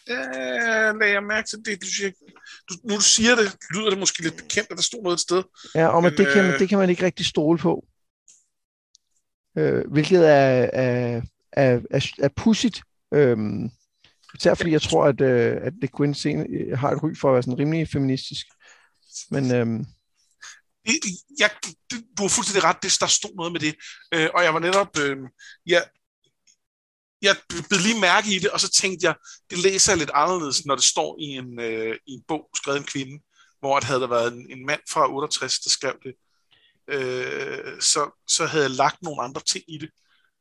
[0.09, 1.81] Ja, lagde jeg mærke til det.
[1.81, 2.11] Du siger,
[2.69, 5.19] du, nu du siger det, lyder det måske lidt bekendt, at der stod noget et
[5.19, 5.43] sted.
[5.75, 7.85] Ja, og men, det, kan man, øh, det kan man ikke rigtig stole på.
[9.57, 12.81] Øh, hvilket er, er, er, er, er pudsigt.
[13.13, 13.69] Øhm,
[14.35, 17.33] især fordi jeg tror, at, øh, at The Queen scene har et ry for at
[17.33, 18.45] være sådan rimelig feministisk.
[19.31, 19.85] Men øhm,
[21.39, 21.49] jeg,
[22.17, 23.75] du har fuldstændig ret, det, der stod noget med det.
[24.13, 25.17] Øh, og jeg var netop, øh,
[25.65, 25.83] jeg,
[27.21, 29.15] jeg blev lige mærke i det, og så tænkte jeg,
[29.49, 32.79] det læser jeg lidt anderledes, når det står i en, øh, i en bog, skrevet
[32.79, 33.23] en kvinde,
[33.59, 36.13] hvor det havde der været en, en mand fra 68, der skrev det.
[36.89, 39.89] Øh, så, så havde jeg lagt nogle andre ting i det.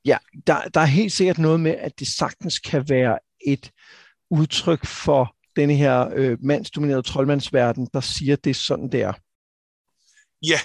[0.04, 3.70] Ja, der, der er helt sikkert noget med, at det sagtens kan være et
[4.30, 9.12] udtryk for denne her øh, mandsdominerede troldmandsverden, der siger, at det er sådan, det er.
[10.42, 10.60] Ja.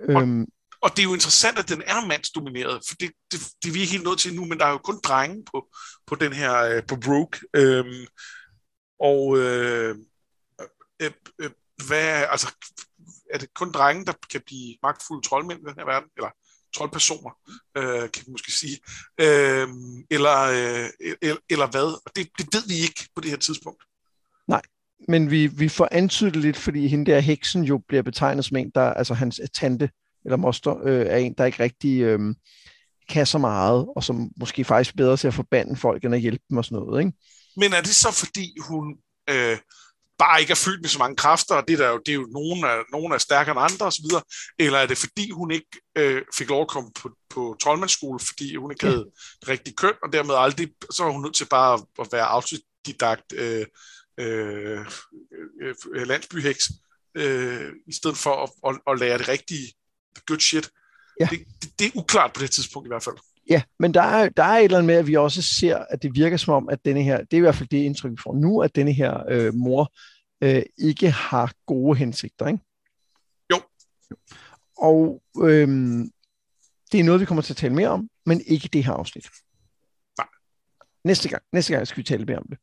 [0.00, 0.46] Øhm,
[0.82, 3.80] og det er jo interessant, at den er mandsdomineret, for det, det, det er vi
[3.80, 5.68] ikke helt nødt til nu, men der er jo kun drenge på,
[6.06, 7.40] på den her, øh, på Brooke.
[7.56, 8.06] Øhm,
[9.00, 9.96] og øh,
[11.02, 11.50] øh, øh,
[11.86, 12.54] hvad, altså,
[13.30, 16.10] er det kun drenge, der kan blive magtfulde troldmænd i den her verden?
[16.16, 16.30] Eller
[16.76, 17.30] troldpersoner,
[17.76, 18.78] øh, kan vi måske sige.
[19.20, 19.68] Øh,
[20.10, 22.00] eller, øh, eller, eller hvad?
[22.06, 23.84] Og det, det ved vi ikke på det her tidspunkt.
[24.48, 24.62] Nej,
[25.08, 28.70] men vi, vi får antydet lidt, fordi hende der heksen jo bliver betegnet som en,
[28.74, 29.90] der, altså hans tante,
[30.24, 32.34] eller moster, øh, er en, der ikke rigtig øh,
[33.08, 36.20] kan så meget, og som måske faktisk er bedre til at forbande folk, end at
[36.20, 37.00] hjælpe dem og sådan noget.
[37.00, 37.12] Ikke?
[37.56, 38.96] Men er det så, fordi hun
[39.30, 39.58] øh,
[40.18, 42.28] bare ikke er fyldt med så mange kræfter, og det, der jo, det er jo
[42.32, 44.04] nogen er, nogen er stærkere end andre osv.,
[44.58, 48.56] eller er det fordi, hun ikke øh, fik lov at komme på, på troldmandsskole, fordi
[48.56, 48.90] hun ikke ja.
[48.90, 49.06] havde
[49.40, 53.32] det rigtige køn, og dermed aldrig, så var hun nødt til bare at være autodidakt
[53.34, 53.66] øh,
[54.18, 54.80] øh,
[55.62, 56.70] øh, øh, landsbyheks,
[57.14, 59.72] øh, i stedet for at, at, at lære det rigtige
[60.26, 60.70] good shit.
[61.20, 61.28] Ja.
[61.30, 63.16] Det, det, det er uklart på det tidspunkt i hvert fald.
[63.50, 66.02] Ja, men der er, der er et eller andet med, at vi også ser, at
[66.02, 68.16] det virker som om, at denne her, det er i hvert fald det indtryk, vi
[68.22, 69.92] får nu, at denne her øh, mor
[70.40, 72.60] øh, ikke har gode hensigter, ikke?
[73.52, 73.60] Jo.
[74.78, 75.68] Og øh,
[76.92, 79.26] det er noget, vi kommer til at tale mere om, men ikke det her afsnit.
[80.18, 80.26] Nej.
[81.04, 82.58] Næste gang, næste gang skal vi tale mere om det.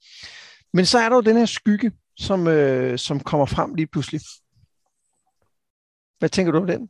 [0.74, 4.22] Men så er der jo den her skygge, som, øh, som kommer frem lige pludselig.
[6.20, 6.90] Hvad tænker du om den?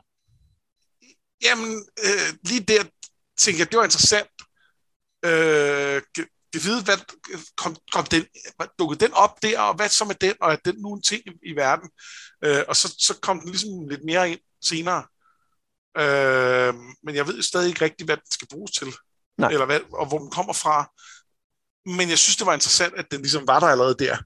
[1.44, 2.84] Jamen, øh, lige der
[3.38, 4.30] tænkte jeg, det var interessant.
[5.26, 6.02] Øh,
[6.54, 6.98] det vide, hvad,
[7.58, 8.26] kom, kom den,
[8.80, 11.22] dukkede den op der, og hvad så med den, og er den nu en ting
[11.28, 11.90] i, i verden?
[12.44, 15.04] Øh, og så, så kom den ligesom lidt mere ind senere.
[15.98, 16.74] Øh,
[17.04, 18.88] men jeg ved stadig ikke rigtigt, hvad den skal bruges til,
[19.38, 19.52] Nej.
[19.52, 20.92] eller hvad, og hvor den kommer fra.
[21.86, 24.18] Men jeg synes, det var interessant, at den ligesom var der allerede der.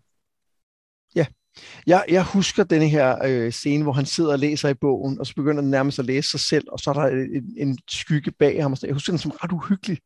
[1.87, 5.27] Jeg, jeg husker denne her øh, scene, hvor han sidder og læser i bogen, og
[5.27, 8.31] så begynder han nærmest at læse sig selv, og så er der en, en skygge
[8.31, 8.71] bag ham.
[8.71, 8.87] Og sådan.
[8.87, 10.01] Jeg husker den som ret uhyggelig.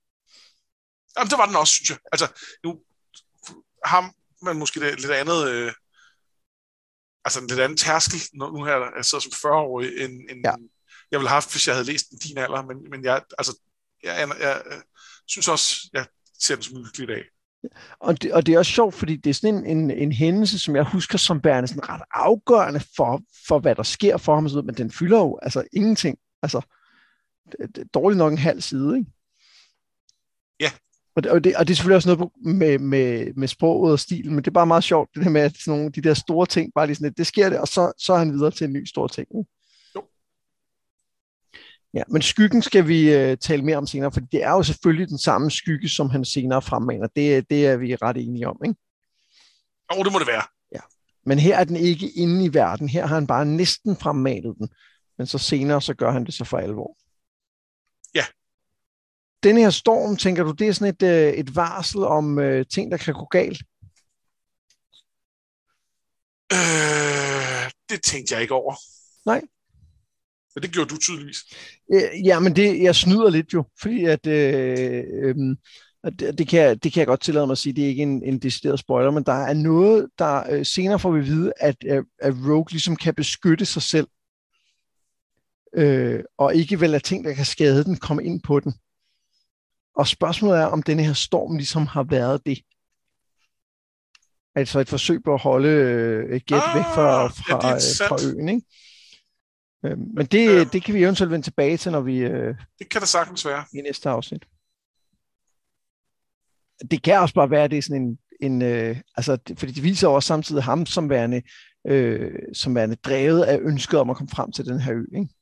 [1.18, 1.98] Jamen, det var den også, synes jeg.
[2.12, 2.28] Altså,
[2.64, 2.80] nu
[3.86, 4.12] har
[4.46, 5.50] man måske det lidt andet...
[5.50, 5.72] Øh,
[7.26, 10.54] altså en lidt anden tærskel, nu, nu her jeg sidder som 40-årig, end, end Ja.
[11.12, 12.62] jeg ville have haft, hvis jeg havde læst den din alder.
[12.62, 13.60] Men, men jeg, altså,
[14.04, 14.82] jeg, jeg, jeg, jeg
[15.28, 16.08] synes også, jeg
[16.40, 17.24] ser den som uhyggelig i dag.
[18.00, 20.60] Og det, og det er også sjovt, fordi det er sådan en, en, en hændelse,
[20.60, 24.66] som jeg husker som værende sådan ret afgørende for, for hvad der sker for ham,
[24.66, 26.18] men den fylder jo altså ingenting.
[26.44, 26.62] Altså,
[27.94, 29.12] dårligt nok en halv side, ikke?
[30.60, 30.72] Ja.
[31.16, 34.00] Og det, og, det, og det er selvfølgelig også noget med, med, med sproget og
[34.00, 36.14] stilen, men det er bare meget sjovt, det der med, at sådan nogle, de der
[36.14, 38.52] store ting, bare lige sådan, lidt, det sker det, og så, så er han videre
[38.52, 39.28] til en ny stor ting.
[39.38, 39.50] Ikke?
[41.94, 45.10] Ja, men skyggen skal vi øh, tale mere om senere, for det er jo selvfølgelig
[45.10, 47.08] den samme skygge, som han senere fremmaner.
[47.16, 48.76] Det, det er vi ret enige om, ikke?
[49.90, 50.44] Og det må det være.
[51.28, 52.90] Men her er den ikke inde i verden.
[52.90, 54.70] Her har han bare næsten fremmanet den.
[55.18, 56.98] Men så senere, så gør han det så for alvor.
[58.16, 58.26] Ja.
[59.44, 62.92] Den her storm, tænker du, det er sådan et, øh, et varsel om øh, ting,
[62.92, 63.62] der kan gå galt?
[66.54, 68.76] Øh, det tænkte jeg ikke over.
[69.26, 69.42] Nej.
[70.58, 71.38] Men det gjorde du tydeligvis.
[71.94, 75.36] Øh, ja, men det, jeg snyder lidt jo, fordi at, øh, øh,
[76.04, 77.88] at det, det, kan, jeg- det kan jeg godt tillade mig at sige, det er
[77.88, 81.54] ikke en, en decideret spoiler, men der er noget, der øh, senere får vi vide,
[81.60, 84.08] at, øh, at Rogue ligesom kan beskytte sig selv,
[85.76, 88.74] øh, og ikke vel lade ting, der kan skade den, komme ind på den.
[89.96, 92.60] Og spørgsmålet er, om denne her storm ligesom har været det.
[94.56, 97.74] Altså et forsøg på at holde øh, Get Ah, væk fra, ja, det er fra,
[97.76, 98.62] øh, fra øen, ikke?
[99.92, 100.64] Øh, men det, Ja.
[100.64, 103.66] det kan vi eventuelt vende tilbage til, når vi øh, Det kan det sagtens være.
[103.74, 104.46] i næste afsnit.
[106.92, 109.84] Det kan også bare være, at det er sådan en, en øh, altså, fordi det
[109.84, 111.42] viser også samtidig ham som værende,
[111.88, 115.04] øh, som værende drevet af ønsket om at komme frem til den her ø.
[115.20, 115.34] Ikke?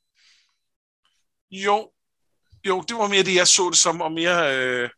[1.52, 1.92] Jo,
[2.68, 4.90] jo, det var mere det, jeg så det som, og mere, øh,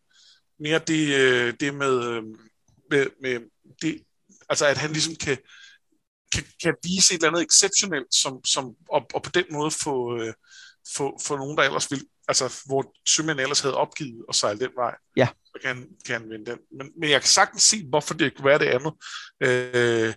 [0.60, 2.24] mere det, øh, det med, øh,
[2.92, 3.40] med, med
[3.82, 4.04] det,
[4.50, 5.38] altså at han ligesom kan,
[6.34, 10.18] kan, kan vise et eller andet exceptionelt, som, som, og, og på den måde få,
[10.22, 10.34] øh,
[10.96, 14.70] få, få nogen, der ellers vil, altså hvor sømænd ellers havde opgivet og sejle den
[14.76, 15.28] vej, Ja.
[15.46, 16.60] så kan kan han vinde den.
[16.78, 18.94] Men, men jeg kan sagtens se, hvorfor det kunne være det andet.
[19.44, 20.14] Øh,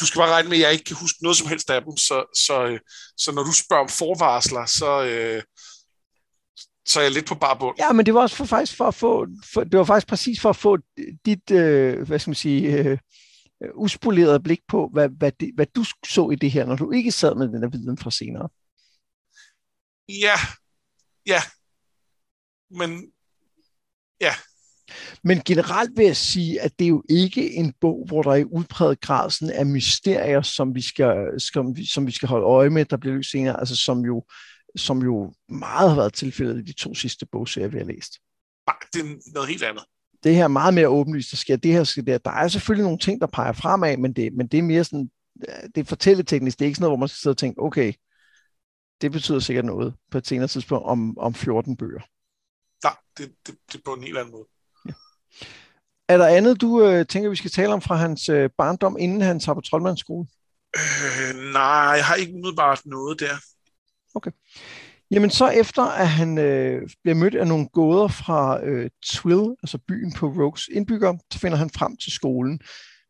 [0.00, 1.96] du skal bare regne med, at jeg ikke kan huske noget som helst af dem,
[1.96, 2.80] så, så, øh,
[3.16, 5.42] så når du spørger om forvarsler, så, øh,
[6.86, 7.76] så er jeg lidt på bar bund.
[7.78, 10.40] Ja, men det var også for, faktisk for at få, for, det var faktisk præcis
[10.40, 10.78] for at få
[11.26, 12.98] dit, øh, hvad skal man sige, øh,
[13.74, 17.12] uspolerede blik på, hvad, hvad, det, hvad du så i det her, når du ikke
[17.12, 18.48] sad med den der viden fra senere.
[20.08, 20.36] Ja,
[21.26, 21.40] ja.
[22.70, 23.12] Men
[25.24, 28.36] Men generelt vil jeg sige, at det er jo ikke en bog, hvor der er
[28.36, 32.46] i udpræget grad sådan er mysterier, som vi skal, som vi, som vi skal holde
[32.46, 34.24] øje med, der bliver løst senere, altså som jo,
[34.76, 38.12] som jo meget har været tilfældet i de to sidste bogserier, vi har læst.
[38.66, 39.84] nej, det er noget helt andet.
[40.24, 42.18] Det her er meget mere åbenlyst, der sker det her, sker der.
[42.18, 45.10] Der er selvfølgelig nogle ting, der peger fremad, men det, men det er mere sådan,
[45.74, 47.92] det er fortælleteknisk, det er ikke sådan noget, hvor man skal sidde og tænke, okay,
[49.00, 52.00] det betyder sikkert noget på et senere tidspunkt om, om 14 bøger.
[52.84, 54.46] Nej, det, det, det på en helt anden måde.
[56.08, 59.20] Er der andet, du øh, tænker, vi skal tale om fra hans øh, barndom, inden
[59.20, 60.26] han tager på troldmandsskole?
[60.76, 61.62] Øh, nej,
[61.96, 63.36] jeg har ikke umiddelbart noget der.
[65.10, 69.78] Jamen så efter, at han øh, bliver mødt af nogle gåder fra øh, Twill, altså
[69.88, 72.60] byen på Rogues indbygger, så finder han frem til skolen.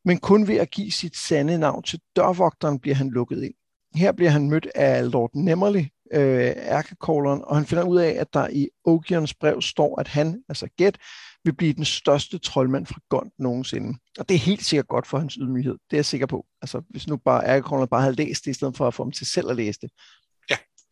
[0.04, 3.54] Men kun ved at give sit sande navn til dørvogteren bliver han lukket ind.
[3.94, 8.34] Her bliver han mødt af Lord Nemmerly, øh, ærkekåleren, og han finder ud af, at
[8.34, 10.98] der i Ogions brev står, at han, altså Get,
[11.44, 13.98] vil blive den største troldmand fra Gond nogensinde.
[14.18, 15.72] Og det er helt sikkert godt for hans ydmyghed.
[15.72, 16.46] Det er jeg sikker på.
[16.62, 19.12] Altså, hvis nu bare Aragorn bare havde læst det, i stedet for at få ham
[19.12, 19.90] til selv at læse det.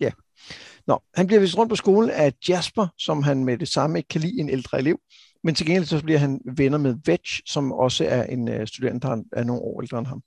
[0.00, 0.10] Ja.
[0.86, 4.08] Nå, han bliver vist rundt på skolen af Jasper, som han med det samme ikke
[4.08, 4.98] kan lide en ældre elev.
[5.44, 9.02] Men til gengæld så bliver han venner med Vetch, som også er en uh, student,
[9.02, 10.22] der er nogle år ældre end ham.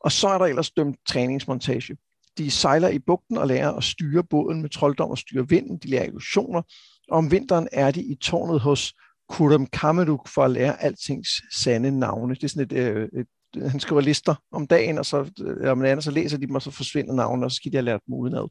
[0.00, 1.96] Og så er der ellers dømt træningsmontage.
[2.38, 5.78] De sejler i bugten og lærer at styre båden med trolddom og styre vinden.
[5.78, 6.62] De lærer illusioner.
[7.10, 8.94] Og om vinteren er de i tårnet hos
[9.28, 12.34] Kurum Kameruk for at lære altings sande navne.
[12.34, 13.26] Det er sådan et, øh, et
[13.70, 16.62] han skriver lister om dagen, og så, øh, om andet, så læser de dem, og
[16.62, 18.48] så forsvinder navnene, og så skal de have lært dem udenad.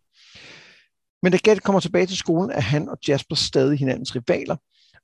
[1.22, 4.56] Men da Gert kommer tilbage til skolen, er han og Jasper stadig hinandens rivaler.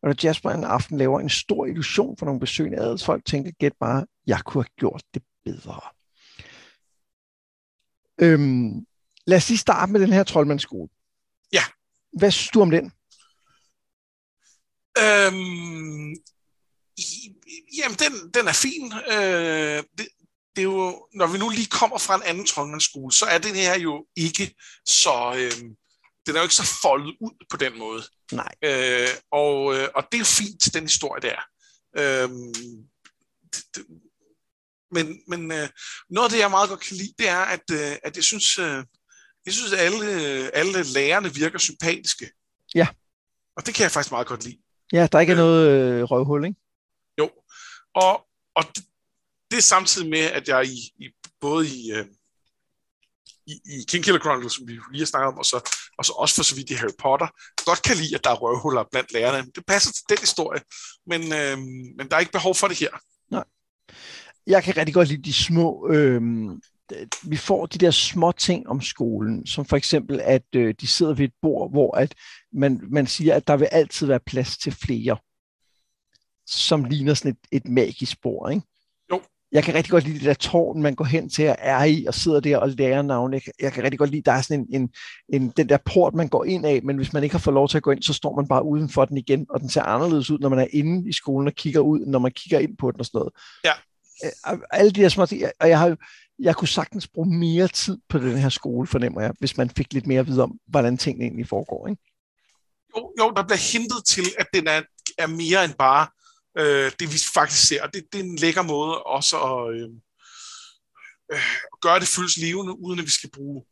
[0.02, 3.74] Og når Jasper en aften laver en stor illusion for nogle besøgende adelsfolk, tænker Gert
[3.80, 5.82] bare, jeg kunne have gjort det bedre.
[8.22, 8.86] Øhm,
[9.28, 10.90] lad os lige starte med den her troldmandsskole.
[11.54, 11.64] Ja.
[12.14, 12.92] Hvad synes du om den?
[15.04, 16.16] Øhm,
[17.78, 18.94] jamen, den, den er fin.
[18.94, 20.08] Øh, det,
[20.56, 23.56] det er jo, når vi nu lige kommer fra en anden troldmandsskole, så er den
[23.56, 25.34] her jo ikke så...
[25.38, 25.70] Øh,
[26.26, 28.04] den er jo ikke så foldet ud på den måde.
[28.32, 28.56] Nej.
[28.64, 31.40] Øh, og, øh, og det er fint den historie der.
[31.98, 32.30] Øh,
[33.76, 33.86] det,
[34.92, 35.70] men men øh,
[36.10, 38.60] noget af det, jeg meget godt kan lide, det er, at, øh, at jeg synes,
[38.60, 38.84] øh,
[39.46, 40.06] jeg synes at alle,
[40.56, 42.32] alle lærerne virker sympatiske.
[42.76, 42.88] Ja.
[43.58, 44.58] Og det kan jeg faktisk meget godt lide.
[44.94, 46.60] Ja, der ikke er noget øh, røvhul, ikke?
[47.96, 48.84] Og, og det,
[49.52, 51.10] det er samtidig med, at jeg i, i
[51.42, 52.06] både i, øh,
[53.48, 55.58] i, i King Killer Chronicles, som vi lige har snakket om, og så,
[55.98, 57.28] og så også for så vidt i Harry Potter,
[57.66, 59.52] godt kan lide, at der er røvhuller blandt lærerne.
[59.56, 60.62] Det passer til den historie,
[61.06, 61.58] men, øh,
[61.98, 62.90] men der er ikke behov for det her.
[63.32, 63.44] Nej.
[64.48, 65.88] Jeg kan rigtig godt lide de små...
[65.90, 66.22] Øh,
[67.24, 71.14] vi får de der små ting om skolen, som for eksempel, at øh, de sidder
[71.14, 72.16] ved et bord, hvor at
[72.54, 75.18] man, man siger, at der vil altid være plads til flere,
[76.52, 78.66] som ligner sådan et, et magisk bord, ikke?
[79.12, 79.22] Jo.
[79.52, 82.06] Jeg kan rigtig godt lide det der tårn, man går hen til at er i,
[82.06, 83.34] og sidder der og lærer navne.
[83.34, 84.90] Jeg, jeg kan rigtig godt lide, der er sådan en, en,
[85.34, 87.70] en, den der port, man går ind af, men hvis man ikke har fået lov
[87.70, 89.84] til at gå ind, så står man bare uden for den igen, og den ser
[89.84, 92.78] anderledes ud, når man er inde i skolen og kigger ud, når man kigger ind
[92.78, 93.34] på den og sådan noget.
[93.64, 93.72] Ja.
[94.54, 95.98] Øh, alle de der små ting, og jeg har
[96.42, 99.94] jeg kunne sagtens bruge mere tid på den her skole, fornemmer jeg, hvis man fik
[99.94, 101.88] lidt mere at vide om, hvordan tingene egentlig foregår.
[101.88, 102.02] Ikke?
[102.98, 104.82] Jo, jo, der bliver hintet til, at den er,
[105.18, 106.08] er mere end bare
[106.58, 107.88] øh, det, vi faktisk ser.
[107.88, 109.90] Det, det er en lækker måde også at øh,
[111.32, 111.40] øh,
[111.82, 113.66] gøre det føles levende, uden at vi skal bruge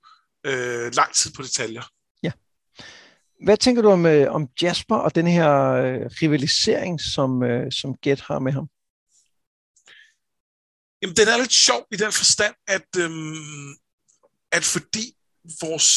[0.45, 1.83] øh, lang tid på detaljer.
[2.23, 2.31] Ja.
[3.43, 7.97] Hvad tænker du om, øh, om Jasper og den her øh, rivalisering, som, øh, som
[8.03, 8.67] Get har med ham?
[11.01, 13.75] Jamen, den er lidt sjov i den forstand, at, øhm,
[14.51, 15.15] at fordi
[15.61, 15.87] vores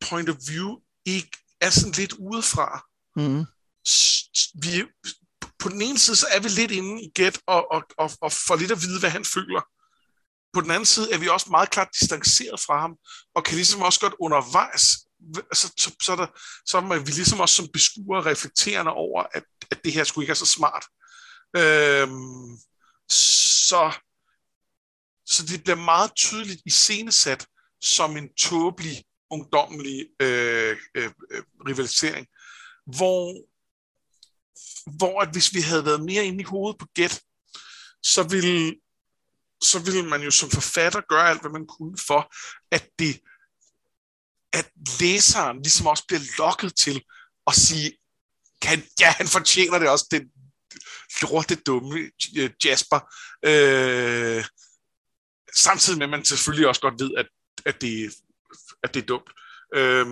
[0.00, 0.70] point of view
[1.06, 2.68] ikke er sådan lidt udefra,
[3.16, 3.44] mm.
[4.62, 4.72] vi,
[5.66, 8.32] på den ene side, så er vi lidt inde i Get og, og, og, og
[8.32, 9.62] får lidt at vide, hvad han føler.
[10.54, 12.96] På den anden side er vi også meget klart distanceret fra ham,
[13.34, 14.82] og kan ligesom også godt undervejs,
[15.52, 16.26] så, så, så, der,
[16.66, 20.30] så er vi ligesom også som beskuer reflekterende over, at, at det her skulle ikke
[20.30, 20.84] er så smart.
[21.56, 22.58] Øhm,
[23.10, 23.92] så
[25.26, 27.46] så det bliver meget tydeligt iscenesat
[27.80, 32.26] som en tåbelig, ungdommelig øh, øh, øh rivalisering,
[32.96, 33.34] hvor,
[34.86, 37.22] hvor at hvis vi havde været mere inde i hovedet på gæt,
[38.02, 38.74] så ville,
[39.62, 42.34] så ville man jo som forfatter gøre alt, hvad man kunne for,
[42.70, 43.20] at det
[44.52, 44.70] at
[45.00, 47.04] læseren ligesom også bliver lokket til
[47.46, 47.98] at sige,
[48.62, 50.30] kan, ja, han fortjener det også, den
[51.22, 52.10] lorte dumme
[52.64, 53.00] Jasper.
[53.42, 54.44] Øh,
[55.56, 57.26] samtidig med, at man selvfølgelig også godt ved, at,
[57.64, 58.14] at, det,
[58.82, 59.30] at det er dumt.
[59.74, 60.06] Øh,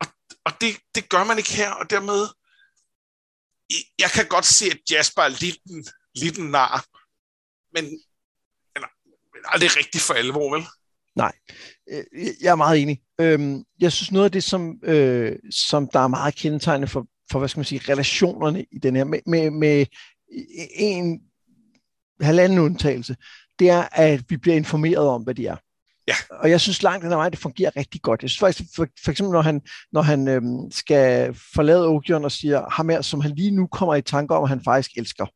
[0.00, 0.06] og
[0.44, 2.28] og det, det gør man ikke her, og dermed,
[3.98, 6.84] jeg kan godt se, at Jasper er lidt en, lidt en nar,
[7.74, 7.84] men,
[8.74, 8.82] men,
[9.32, 10.64] men aldrig rigtigt for alvor, vel?
[11.16, 11.32] Nej,
[11.90, 12.04] øh,
[12.42, 13.02] jeg er meget enig.
[13.20, 17.38] Øhm, jeg synes noget af det, som, øh, som der er meget kendetegnende for, for,
[17.38, 19.86] hvad skal man sige, relationerne i den her, med, med, med
[20.76, 21.22] en
[22.20, 23.16] halvanden undtagelse,
[23.58, 25.56] det er, at vi bliver informeret om, hvad de er.
[26.08, 26.14] Ja.
[26.30, 28.22] Og jeg synes langt den vej, det fungerer rigtig godt.
[28.22, 29.60] Jeg synes faktisk, for, for eksempel når han,
[29.92, 33.94] når han øhm, skal forlade Ogion og siger ham her, som han lige nu kommer
[33.94, 35.26] i tanke om, at han faktisk elsker.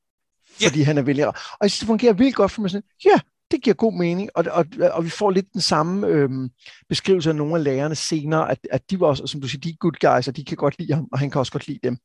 [0.60, 0.68] Ja.
[0.68, 1.26] Fordi han er vælger.
[1.26, 4.30] Og jeg synes, det fungerer vildt godt for mig sådan, ja, det giver god mening,
[4.34, 6.50] og, og, og vi får lidt den samme øhm,
[6.88, 9.68] beskrivelse af nogle af lærerne senere, at, at de var også, som du siger, de
[9.68, 11.78] er good guys, og de kan godt lide ham, og han kan også godt lide
[11.82, 11.98] dem.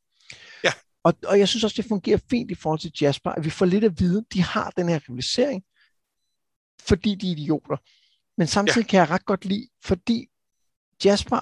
[0.64, 0.72] Ja.
[1.04, 3.66] Og, og jeg synes også, det fungerer fint i forhold til Jasper, at vi får
[3.66, 5.62] lidt at vide, de har den her rivalisering,
[6.88, 7.76] fordi de er idioter.
[8.38, 8.88] Men samtidig ja.
[8.88, 10.28] kan jeg ret godt lide, fordi
[11.04, 11.40] Jasper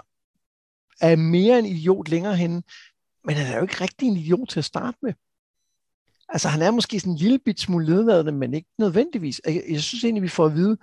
[1.01, 2.63] er mere en idiot længere henne,
[3.25, 5.13] men han er jo ikke rigtig en idiot til at starte med.
[6.29, 9.41] Altså, han er måske sådan en lille bit smule ledladende, men ikke nødvendigvis.
[9.47, 10.77] Jeg, jeg synes egentlig, vi får at vide,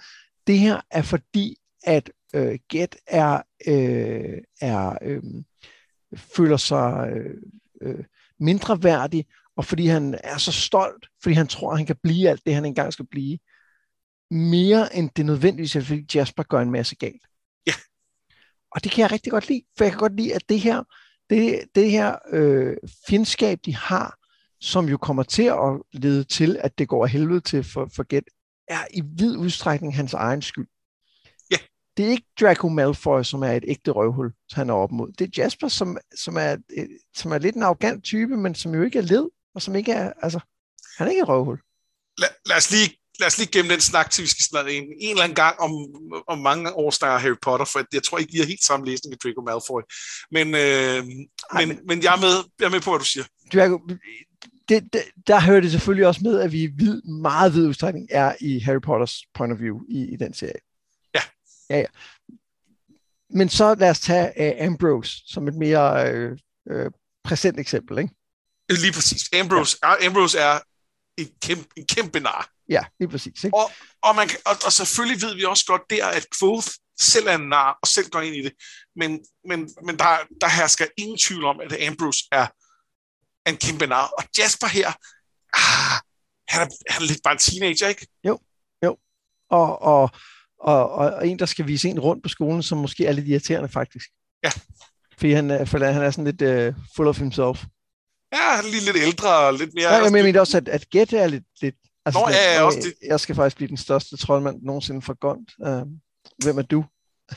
[0.47, 5.23] det her er fordi, at øh, Get er, øh, er øh,
[6.15, 7.35] føler sig øh,
[7.81, 8.03] øh,
[8.39, 12.29] mindre værdig, og fordi han er så stolt, fordi han tror, at han kan blive
[12.29, 13.37] alt det, han engang skal blive,
[14.31, 17.21] mere end det nødvendigvis er, fordi Jasper gør en masse galt.
[17.67, 17.73] Ja.
[18.71, 20.83] Og det kan jeg rigtig godt lide, for jeg kan godt lide, at det her,
[21.29, 24.17] det, det her øh, fjendskab, de har,
[24.61, 28.03] som jo kommer til at lede til, at det går af helvede til for, for
[28.03, 28.23] Get,
[28.67, 30.67] er i vid udstrækning hans egen skyld.
[31.51, 31.57] Ja.
[31.97, 35.11] Det er ikke Draco Malfoy, som er et ægte røvhul, han er op mod.
[35.11, 36.57] Det er Jasper, som, som, er,
[37.15, 39.91] som er lidt en arrogant type, men som jo ikke er led, og som ikke
[39.91, 40.39] er, altså,
[40.97, 41.59] han er ikke et røvhul.
[42.17, 44.83] Lad, lad os lige lad os lige gemme den snak, til vi skal snakke en,
[44.99, 45.71] en eller anden gang om,
[46.27, 49.13] om mange år snakker Harry Potter, for jeg tror ikke, vi har helt samme læsning
[49.13, 49.81] af Draco Malfoy.
[50.31, 53.05] Men, øh, Ej, men, men, men jeg, er med, jeg er med på, hvad du
[53.05, 53.25] siger.
[53.53, 53.77] Draco,
[54.69, 58.35] det, det, der hører det selvfølgelig også med, at vi vid, meget vid udstrækning er
[58.41, 60.59] i Harry Potters point of view i, i den serie.
[61.15, 61.21] Ja.
[61.69, 61.85] Ja, ja.
[63.29, 66.31] Men så lad os tage uh, Ambrose som et mere uh,
[66.75, 66.91] uh,
[67.23, 68.13] præsent eksempel, ikke?
[68.69, 69.29] Lige præcis.
[69.39, 70.05] Ambrose, ja.
[70.05, 70.59] Ambrose er
[71.17, 72.56] en kæmpe, en kæmpe nar.
[72.69, 73.43] Ja, lige præcis.
[73.43, 73.57] Ikke?
[73.57, 76.67] Og, og, man, og, og selvfølgelig ved vi også godt der, at Quoth
[76.99, 78.53] selv er en nar, og selv går ind i det.
[78.95, 82.47] Men, men, men der, der hersker ingen tvivl om, at Ambrose er
[83.49, 84.07] en kæmpe nar.
[84.17, 84.87] Og Jasper her,
[85.53, 86.01] ah,
[86.47, 88.07] han, er, han er lidt bare en teenager, ikke?
[88.23, 88.39] Jo,
[88.83, 88.97] jo.
[89.49, 90.09] Og, og,
[90.59, 93.69] og, og, en, der skal vise en rundt på skolen, som måske er lidt irriterende,
[93.69, 94.05] faktisk.
[94.43, 94.51] Ja.
[95.17, 97.63] Fordi han, for han er sådan lidt uh, full of himself.
[98.33, 99.93] Ja, han er lige lidt ældre og lidt mere...
[99.93, 101.43] Ja, jeg mener også, at, at Gette er lidt...
[101.61, 101.75] lidt
[102.07, 102.93] altså, Nå, ja, ja, også det.
[103.07, 105.47] Jeg skal faktisk blive den største troldmand nogensinde for Gond.
[105.67, 105.87] Uh,
[106.43, 106.85] hvem er du?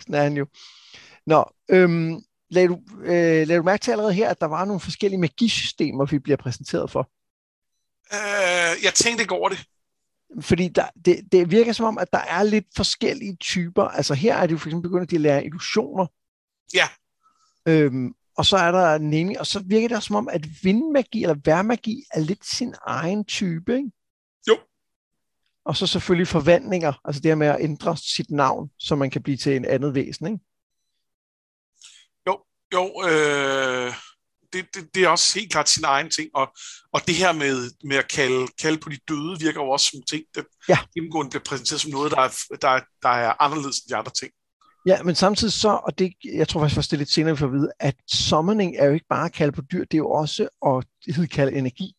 [0.00, 0.46] sådan er han jo.
[1.26, 4.80] Nå, øhm, lad, du, øh, lad du mærke til allerede her, at der var nogle
[4.80, 7.10] forskellige magisystemer, vi bliver præsenteret for?
[8.12, 9.64] Øh, jeg tænkte ikke over det.
[10.40, 13.84] Fordi der, det, det virker som om, at der er lidt forskellige typer.
[13.84, 16.06] Altså her er det jo for eksempel begyndt at lære illusioner.
[16.74, 16.88] Ja.
[17.68, 21.22] Øhm, og så er der nemlig, og så virker det også som om, at vindmagi
[21.22, 23.90] eller værmagi er lidt sin egen type, ikke?
[24.48, 24.58] Jo.
[25.64, 29.22] Og så selvfølgelig forvandlinger, altså det her med at ændre sit navn, så man kan
[29.22, 30.38] blive til en andet væsen, ikke?
[32.26, 32.38] Jo,
[32.74, 33.94] jo, øh,
[34.52, 36.56] det, det, det er også helt klart sin egen ting, og,
[36.92, 40.02] og det her med, med at kalde, kalde på de døde, virker jo også som
[40.02, 40.78] ting, der ja.
[40.94, 44.32] gennemgående bliver præsenteret som noget, der er, der, der er anderledes end de andre ting.
[44.86, 47.46] Ja, men samtidig så, og det, jeg tror faktisk det er lidt senere, vi får
[47.46, 50.10] at vide, at summoning er jo ikke bare at kalde på dyr, det er jo
[50.10, 51.96] også at kalde energi.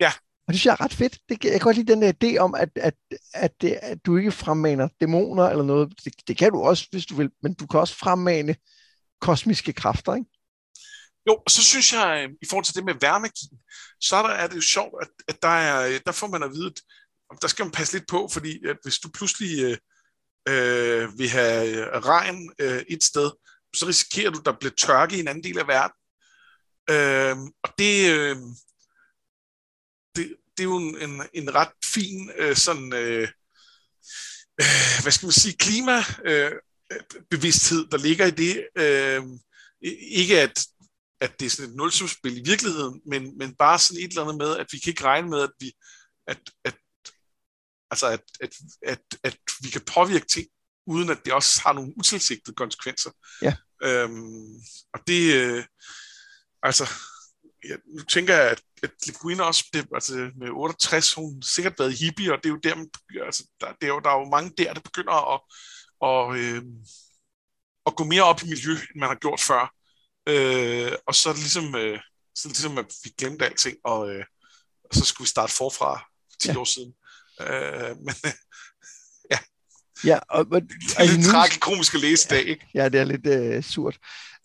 [0.00, 0.12] Ja.
[0.46, 1.18] Og det synes jeg er ret fedt.
[1.28, 2.94] Det, jeg kan godt lide den der idé om, at, at,
[3.34, 6.04] at, det, at du ikke fremmaner dæmoner eller noget.
[6.04, 8.56] Det, det kan du også, hvis du vil, men du kan også fremmane
[9.20, 10.30] kosmiske kræfter, ikke?
[11.26, 13.46] Jo, og så synes jeg, øh, i forhold til det med værmagi,
[14.00, 16.50] så er, der, er det jo sjovt, at, at der, er, der får man at
[16.50, 16.72] vide,
[17.30, 19.76] at der skal man passe lidt på, fordi at hvis du pludselig øh,
[20.48, 23.30] øh, vil have øh, regn øh, et sted,
[23.74, 25.94] så risikerer du, at der bliver tørke i en anden del af verden.
[26.90, 28.36] Øh, og det, øh,
[30.16, 33.28] det, det er jo en, en, en ret fin øh, sådan, øh,
[34.60, 38.68] øh, hvad skal man sige, klimabevidsthed, øh, der ligger i det.
[38.76, 39.22] Øh,
[40.10, 40.66] ikke at,
[41.20, 44.36] at det er sådan et nulsumspil i virkeligheden, men, men bare sådan et eller andet
[44.36, 45.72] med, at vi kan ikke regne med, at vi,
[46.26, 46.76] at, at
[47.90, 48.50] Altså, at, at,
[48.82, 50.46] at, at vi kan påvirke ting,
[50.86, 53.10] uden at det også har nogle utilsigtede konsekvenser.
[53.42, 53.54] Ja.
[53.82, 54.54] Øhm,
[54.94, 55.64] og det, øh,
[56.62, 56.90] altså,
[57.68, 61.78] ja, nu tænker jeg, at, at Le Guin også, det, altså med 68, hun sikkert
[61.78, 62.90] været hippie, og det er jo der, man,
[63.24, 65.40] altså, der, det er jo, der er jo mange der, der begynder at,
[66.00, 66.62] og, øh,
[67.86, 69.74] at gå mere op i miljø, end man har gjort før.
[70.28, 72.00] Øh, og så er det ligesom, øh,
[72.34, 74.24] så ligesom, at vi glemte alting, og, øh,
[74.84, 76.10] og så skulle vi starte forfra
[76.40, 76.58] 10 ja.
[76.58, 76.94] år siden.
[77.40, 78.14] Øh, men
[79.32, 79.38] ja.
[80.04, 82.66] Ja, og, og, det er lidt nu, tragikomisk at læse i dag, ikke?
[82.74, 83.98] Ja, det er lidt øh, surt.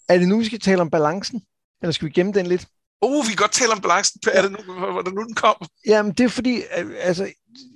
[0.09, 1.41] Er det nu, vi skal tale om balancen?
[1.81, 2.67] Eller skal vi gemme den lidt?
[3.01, 4.21] Oh, vi kan godt tale om balancen.
[4.33, 5.55] Er det nu, hvordan nu den kom?
[5.87, 7.31] Jamen, det er fordi, øh, altså,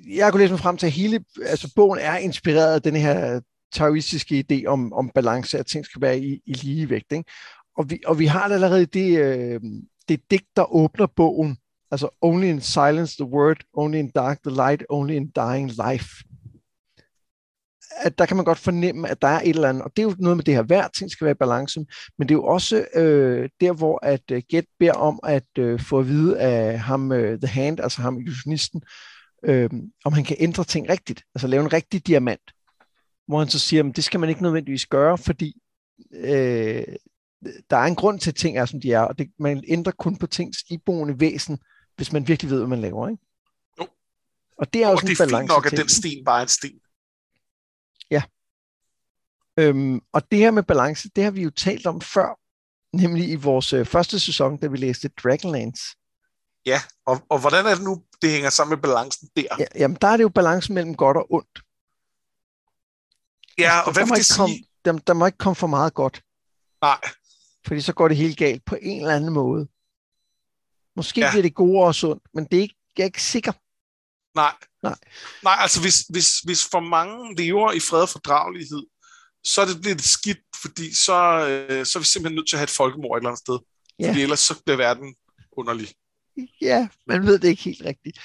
[0.08, 3.42] jeg kunne læse mig frem til, at hele altså, bogen er inspireret af den her
[3.74, 7.12] taoistiske idé om, om balance, at ting skal være i, i ligevægt.
[7.12, 7.32] Ikke?
[7.78, 9.62] Og, vi, og vi har allerede det, øh,
[10.10, 11.58] det digt, der åbner bogen,
[11.92, 16.08] Altså, only in silence the word, only in dark the light, only in dying life.
[18.00, 20.08] At der kan man godt fornemme, at der er et eller andet, og det er
[20.08, 21.86] jo noget med det her, hver ting skal være i balance,
[22.18, 25.48] men det er jo også øh, der, hvor at øh, uh, Get beder om at
[25.60, 28.82] uh, få at vide af ham, uh, The Hand, altså ham illusionisten,
[29.46, 29.70] øh,
[30.06, 32.52] om han kan ændre ting rigtigt, altså lave en rigtig diamant,
[33.28, 35.62] hvor han så siger, at det skal man ikke nødvendigvis gøre, fordi
[36.14, 36.84] øh,
[37.70, 39.92] der er en grund til, at ting er, som de er, og det, man ændrer
[39.92, 41.58] kun på tings iboende væsen,
[41.98, 43.24] hvis man virkelig ved, hvad man laver, ikke?
[43.80, 43.88] Jo.
[44.58, 46.38] Og det er Og også det en er balance fint nok, at den sten bare
[46.38, 46.80] er en sten.
[49.60, 52.40] Øhm, og det her med balance, det har vi jo talt om før,
[52.98, 55.84] nemlig i vores øh, første sæson, da vi læste Dragonlance.
[56.66, 59.56] Ja, og, og hvordan er det nu, det hænger sammen med balancen der?
[59.60, 61.60] Ja, jamen, der er det jo balancen mellem godt og ondt.
[63.58, 64.38] Ja, og der, hvad må vil det sige?
[64.38, 66.22] komme, der, der må ikke komme for meget godt,
[66.82, 67.00] Nej,
[67.68, 69.68] fordi så går det helt galt på en eller anden måde.
[70.98, 71.30] Måske Ja.
[71.32, 73.52] bliver det gode og sundt, men det er ikke, jeg er ikke sikker.
[74.36, 74.54] nej.
[74.84, 74.96] Nej.
[75.44, 78.84] Nej, altså hvis, hvis, hvis for mange lever i fred og fordragelighed,
[79.44, 81.14] så er det blevet skidt, fordi så,
[81.50, 83.58] øh, så er vi simpelthen nødt til at have et folkemord et eller andet sted.
[84.00, 84.10] Ja.
[84.10, 85.16] Fordi ellers så bliver verden
[85.58, 85.90] underlig.
[86.62, 88.20] Ja, man ved det ikke helt rigtigt.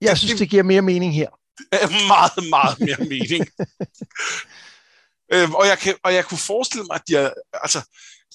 [0.00, 1.28] Jeg synes, det giver mere mening her.
[1.72, 3.46] er meget, meget mere mening.
[5.34, 7.80] øhm, og, jeg kan, og jeg kunne forestille mig, at de er, altså,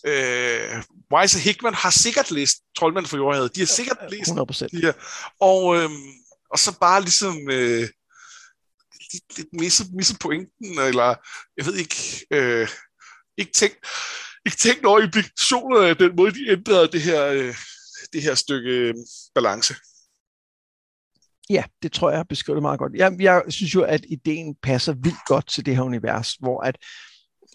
[0.03, 0.83] øh,
[1.13, 3.55] Wise og Hickman har sikkert læst Troldmand for Jordhavet.
[3.55, 4.71] De har sikkert læst 100 procent.
[4.71, 4.93] de her.
[5.39, 6.11] Og, øhm,
[6.49, 7.89] og så bare ligesom øh,
[9.13, 11.15] lidt, lidt misset, misset pointen, eller
[11.57, 12.67] jeg ved ikke, øh,
[13.37, 13.77] ikke tænkt,
[14.45, 17.55] ikke tænkt over implikationerne af den måde, de ændrede det her, øh,
[18.13, 18.93] det her stykke øh,
[19.35, 19.75] balance.
[21.49, 22.93] Ja, det tror jeg har beskrevet meget godt.
[22.95, 26.77] Jeg, jeg synes jo, at ideen passer vildt godt til det her univers, hvor at,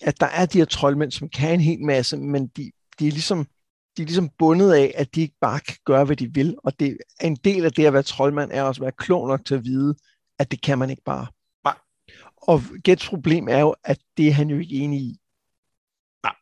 [0.00, 3.12] at der er de her troldmænd, som kan en hel masse, men de, de, er
[3.12, 3.44] ligesom,
[3.96, 6.56] de er ligesom bundet af, at de ikke bare kan gøre, hvad de vil.
[6.64, 9.28] Og det er en del af det at være troldmand, er også at være klog
[9.28, 9.94] nok til at vide,
[10.38, 11.26] at det kan man ikke bare.
[11.64, 11.76] Nej.
[12.36, 15.20] Og Gets problem er jo, at det er han jo ikke enig i.
[16.22, 16.34] Nej.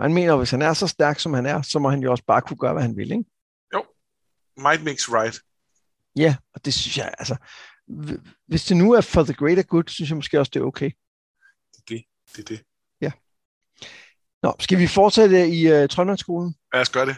[0.00, 2.10] Han mener, at hvis han er så stærk, som han er, så må han jo
[2.10, 3.24] også bare kunne gøre, hvad han vil, ikke?
[4.56, 5.40] Might makes right.
[6.16, 7.36] Ja, og det synes jeg, altså,
[7.88, 10.64] hv- hvis det nu er for the greater good, synes jeg måske også, det er
[10.64, 10.90] okay.
[11.72, 12.04] Det er det.
[12.36, 12.65] det, er det.
[14.42, 16.54] Nå, skal vi fortsætte i uh, Troldmandsskolen?
[16.72, 17.16] Lad os gøre det.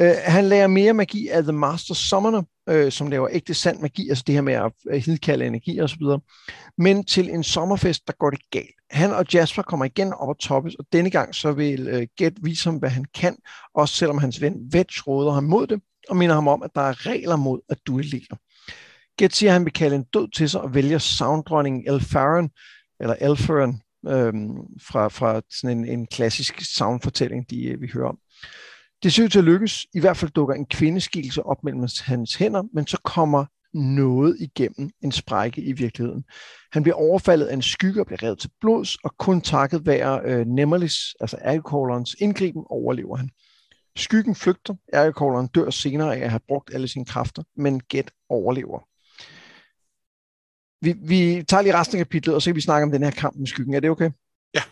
[0.00, 4.08] Uh, han lærer mere magi af The Master Summoner, uh, som laver ægte sand magi,
[4.08, 6.20] altså det her med at uh, hidkalde energi og så videre.
[6.78, 8.76] Men til en sommerfest, der går det galt.
[8.90, 12.34] Han og Jasper kommer igen op og toppes, og denne gang så vil uh, Get
[12.42, 13.36] vise ham, hvad han kan,
[13.74, 16.80] også selvom hans ven Vetch råder ham mod det, og minder ham om, at der
[16.80, 18.36] er regler mod at duellere.
[19.18, 22.50] Get siger, at han vil kalde en død til sig og vælger sounddronningen Elfaron,
[23.00, 28.18] eller Elfaron, øhm, fra, fra sådan en, en klassisk soundfortælling, de, øh, vi hører om.
[29.02, 29.86] Det ser ud til at lykkes.
[29.94, 33.44] I hvert fald dukker en kvindeskikkelse op mellem hans hænder, men så kommer
[33.74, 36.24] noget igennem en sprække i virkeligheden.
[36.72, 40.20] Han bliver overfaldet af en skygge og bliver revet til blods, og kun takket være
[40.24, 43.30] øh, Nemelis, altså alkoholerens indgriben, overlever han.
[43.96, 48.91] Skyggen flygter, alkoholeren dør senere af at have brugt alle sine kræfter, men Get overlever.
[50.82, 53.10] Vi, vi tager lige resten af kapitlet, og så kan vi snakke om den her
[53.10, 53.74] kamp med skyggen.
[53.74, 54.10] Er det okay?
[54.54, 54.62] Ja.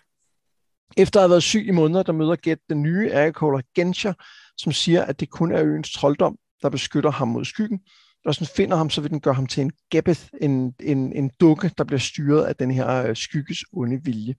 [0.97, 4.13] Efter at have været syg i måneder, der møder Get den nye Agricola Genscher,
[4.57, 7.81] som siger, at det kun er øens trolddom, der beskytter ham mod skyggen.
[8.25, 11.13] Og hvis den finder ham, så vil den gøre ham til en Gebeth, en, en,
[11.13, 14.35] en dukke, der bliver styret af den her øh, skygges onde vilje.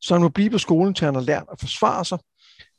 [0.00, 2.18] Så han må blive på skolen, til han har lært at forsvare sig.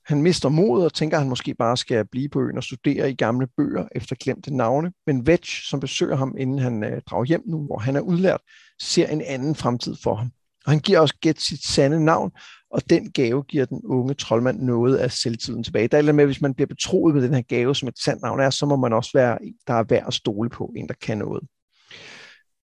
[0.10, 3.12] Han mister modet og tænker, at han måske bare skal blive på øen og studere
[3.12, 4.92] i gamle bøger efter glemte navne.
[5.08, 8.42] Men Vetch, som besøger ham, inden han øh, drager hjem nu, hvor han er udlært,
[8.82, 10.32] ser en anden fremtid for ham.
[10.66, 12.32] Og han giver også Get sit sande navn,
[12.72, 15.88] og den gave giver den unge troldmand noget af selvtiden tilbage.
[15.88, 18.00] Der er lidt med, at hvis man bliver betroet med den her gave, som et
[18.00, 20.74] sandt navn er, så må man også være en, der er værd at stole på,
[20.76, 21.44] en der kan noget.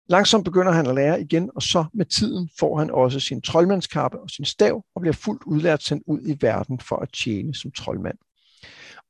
[0.08, 4.20] Langsomt begynder han at lære igen, og så med tiden får han også sin troldmandskappe
[4.20, 7.70] og sin stav, og bliver fuldt udlært sendt ud i verden for at tjene som
[7.70, 8.18] troldmand.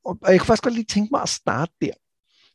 [0.05, 1.93] Og, og jeg kunne faktisk godt lige tænke mig at starte der,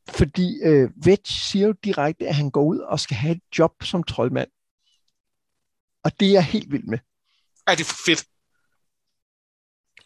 [0.09, 3.83] fordi øh, Vetch siger jo direkte, at han går ud og skal have et job
[3.83, 4.49] som troldmand.
[6.03, 6.99] Og det er jeg helt vild med.
[7.67, 8.25] Er det fedt?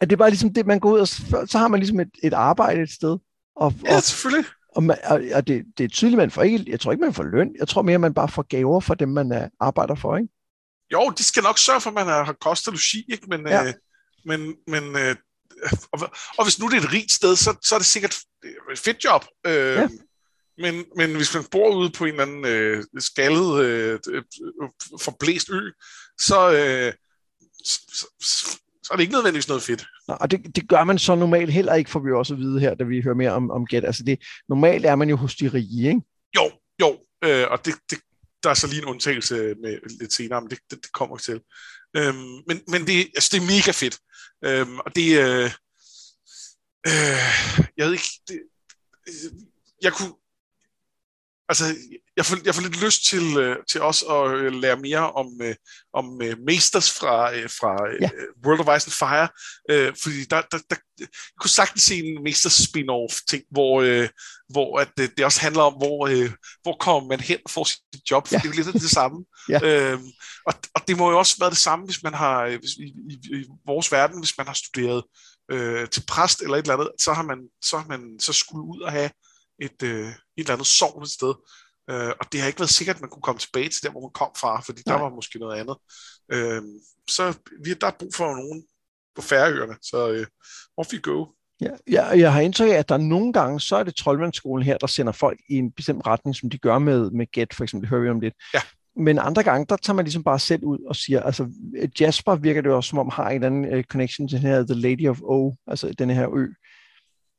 [0.00, 1.08] At det er bare ligesom det, man går ud og
[1.48, 3.18] så har man ligesom et, et arbejde et sted.
[3.56, 4.44] Og, Ja, og, selvfølgelig.
[4.76, 4.96] Og, man,
[5.34, 7.56] og, det, det er tydeligt, man får ikke, jeg tror ikke, man får løn.
[7.58, 10.28] Jeg tror mere, man bare får gaver for dem, man uh, arbejder for, ikke?
[10.92, 13.26] Jo, de skal nok sørge for, at man har kost og logi, ikke?
[13.28, 13.64] Men, Ja.
[13.66, 13.74] øh,
[14.24, 15.16] men, men øh,
[15.92, 16.00] og,
[16.38, 18.16] og hvis nu det er et rigt sted, så, så er det sikkert
[18.72, 19.24] et fedt job.
[19.46, 19.88] Øh, Ja.
[20.58, 24.22] men, men hvis man bor ude på en eller anden øh, skaldet, øh, øh,
[25.00, 25.60] forblæst ø,
[26.20, 26.92] så, øh,
[27.64, 27.80] så,
[28.20, 29.86] så, så er det ikke nødvendigvis noget fedt.
[30.08, 32.60] Nå, og det, det gør man så normalt heller ikke, får vi også at vide
[32.60, 33.84] her, da vi hører mere om, om Get.
[33.84, 36.00] Altså det, normalt er man jo hos de rige, ikke?
[36.36, 37.98] Jo, jo, øh, og det, det,
[38.42, 41.40] der er så lige en undtagelse med lidt senere, men det, det, det kommer til.
[41.96, 43.98] Øhm, men men det, altså, det er mega fedt.
[44.44, 45.50] Øhm, og det, øh,
[46.86, 48.40] øh, jeg ved ikke, det,
[49.08, 49.32] øh,
[49.82, 50.14] jeg kunne,
[51.48, 51.64] altså,
[52.16, 55.26] jeg, får, jeg får lidt lyst til, øh, til også at øh, lære mere om,
[55.42, 55.54] øh,
[55.94, 58.10] om øh, Masters fra, øh, fra øh, Ja.
[58.46, 59.28] World of Ice and Fire,
[59.70, 61.08] øh, fordi der, der, der, jeg
[61.40, 64.08] kunne sagtens se en Masters spin-off ting, hvor, øh,
[64.48, 66.30] hvor at, øh, det også handler om, hvor, øh,
[66.62, 68.38] hvor kommer man hen og får sit job, for Ja.
[68.38, 69.24] det er jo lidt af det samme.
[69.48, 69.60] Ja.
[69.62, 70.06] øhm,
[70.46, 72.94] og, og det må jo også være det samme, hvis man har, øh, hvis, i,
[73.10, 75.02] i, i vores verden, hvis man har studeret
[75.50, 78.64] øh, til præst eller et eller andet, så har man så, har man, så skulle
[78.64, 79.10] ud og have
[79.62, 81.34] et, øh, et eller andet sovn et sted.
[81.90, 84.00] Øh, og det har ikke været sikkert, at man kunne komme tilbage til der, hvor
[84.00, 84.96] man kom fra, fordi Nej.
[84.96, 85.76] der var måske noget andet.
[86.32, 86.62] Øh,
[87.10, 88.64] så vi, der er brug for nogen
[89.16, 90.26] på færøerne, så øh,
[90.76, 91.26] off you go.
[91.60, 94.78] Ja, jeg, jeg har indtryk af, at der nogle gange, så er det troldmandsskolen her,
[94.78, 97.82] der sender folk i en bestemt retning, som de gør med, med Get, for eksempel,
[97.82, 98.34] det hører vi om lidt.
[98.54, 98.60] Ja.
[98.96, 101.48] Men andre gange, der tager man ligesom bare selv ud og siger, altså
[102.00, 104.62] Jasper virker det også som om, har en eller anden uh, connection til den her
[104.62, 106.46] The Lady of O, altså den her ø,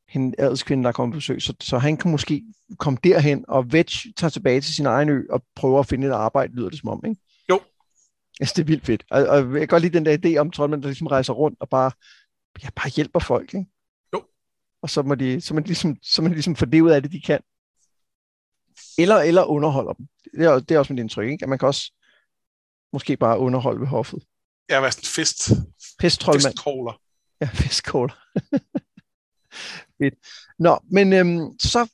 [0.08, 2.44] hende adelskvinde, der er kommet på besøg, så, så han kan måske
[2.78, 6.12] komme derhen, og Vetch tager tilbage til sin egen ø og prøver at finde et
[6.12, 7.20] arbejde, lyder det som om, ikke?
[7.50, 7.60] Jo.
[8.40, 9.04] Altså, det er vildt fedt.
[9.10, 11.60] Og, og jeg kan godt lide den der idé om troldmænd, der ligesom rejser rundt
[11.60, 11.90] og bare,
[12.62, 13.66] ja, bare hjælper folk, ikke?
[14.12, 14.22] Jo.
[14.82, 17.12] Og så må de, så de ligesom, så de ligesom få det ud af det,
[17.12, 17.40] de kan.
[18.98, 20.06] Eller, eller underholder dem.
[20.34, 21.42] Det er, det er også mit indtryk, ikke?
[21.42, 21.92] At man kan også
[22.92, 24.22] måske bare underholde ved hoffet.
[24.68, 25.50] Jeg var sådan en fest,
[25.98, 26.54] Pesttroldmand.
[26.54, 27.00] festcaller.
[27.40, 28.12] Ja, festkål.
[30.02, 30.14] Fedt.
[30.58, 31.88] Nå, men øhm, så,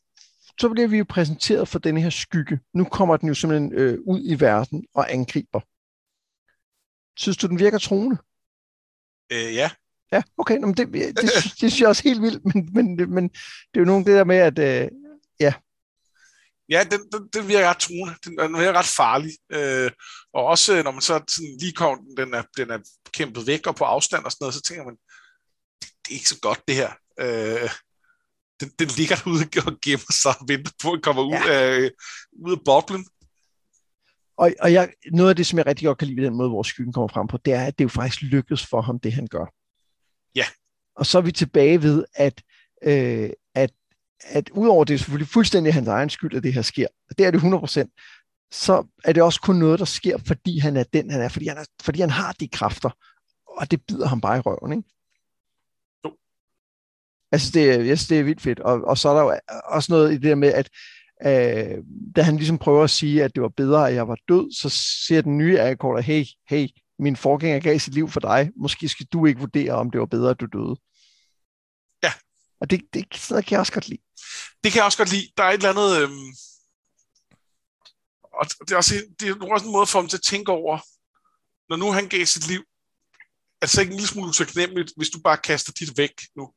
[0.60, 2.60] så bliver vi jo præsenteret for denne her skygge.
[2.74, 5.60] Nu kommer den jo simpelthen øh, ud i verden og angriber.
[7.16, 8.16] Synes du, den virker troende?
[9.32, 9.70] Øh, ja,
[10.12, 10.58] Ja, okay.
[10.58, 13.74] Nå, men det, det, det, det synes jeg også helt vildt, men, men, men det
[13.74, 14.90] er jo nogle det der med, at øh,
[16.68, 18.14] Ja, den, den, den virker ret truende.
[18.24, 19.32] Den, den virker ret farlig.
[19.52, 19.90] Øh,
[20.32, 22.78] og også når man så sådan lige kommer, den er, den er
[23.12, 24.96] kæmpet væk og på afstand og sådan noget, så tænker man,
[25.80, 26.92] det, det er ikke så godt det her.
[27.20, 27.70] Øh,
[28.60, 31.90] den, den ligger derude og gemmer sig og venter på at komme ud, af,
[32.32, 33.06] ud af boblen.
[34.36, 36.48] Og, og jeg, noget af det, som jeg rigtig godt kan lide ved den måde,
[36.48, 39.12] hvor skyggen kommer frem på, det er, at det jo faktisk lykkes for ham, det
[39.12, 39.46] han gør.
[40.34, 40.44] Ja.
[40.96, 42.42] Og så er vi tilbage ved, at,
[42.84, 43.70] øh, at,
[44.24, 47.26] at udover det er selvfølgelig fuldstændig hans egen skyld, at det her sker, og det
[47.26, 51.10] er det 100%, så er det også kun noget, der sker, fordi han er den,
[51.10, 52.90] han er, fordi han, er, fordi han har de kræfter,
[53.46, 54.93] og det bider ham bare i røven, ikke?
[57.34, 58.60] Altså, det, er- jeg synes, det er vildt fedt.
[58.60, 60.68] Og, og så er der jo også noget i det der med, at
[61.26, 61.78] øh,
[62.16, 64.68] da han ligesom prøver at sige, at det var bedre, at jeg var død, så
[65.06, 66.68] siger den nye Agakor, hey, hey,
[66.98, 68.50] min forgænger gav sit liv for dig.
[68.56, 70.76] Måske skal du ikke vurdere, om det var bedre, at du døde.
[72.02, 72.12] Ja.
[72.60, 74.02] Og det, det sådan kan jeg også godt lide.
[74.64, 75.28] Det kan jeg også godt lide.
[75.36, 75.90] Der er et eller andet...
[76.02, 76.30] Øhm,
[78.40, 80.78] og det er, også, det er også en måde for ham til at tænke over,
[81.68, 82.62] når nu han gav sit liv,
[83.60, 86.52] er det så ikke en lille smule utaknemmeligt, hvis du bare kaster dit væk nu?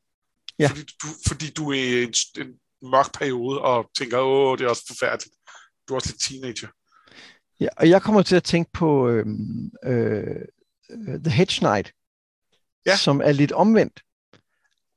[0.58, 0.68] Ja.
[0.68, 2.54] Fordi, du, fordi du er i en, en
[2.90, 5.34] mørk periode og tænker, åh, det er også forfærdeligt.
[5.88, 6.68] Du er også lidt teenager.
[7.60, 9.26] Ja, og jeg kommer til at tænke på øh,
[9.84, 10.36] øh,
[11.24, 11.92] The Hedge Knight,
[12.86, 12.96] Ja.
[12.96, 14.00] som er lidt omvendt.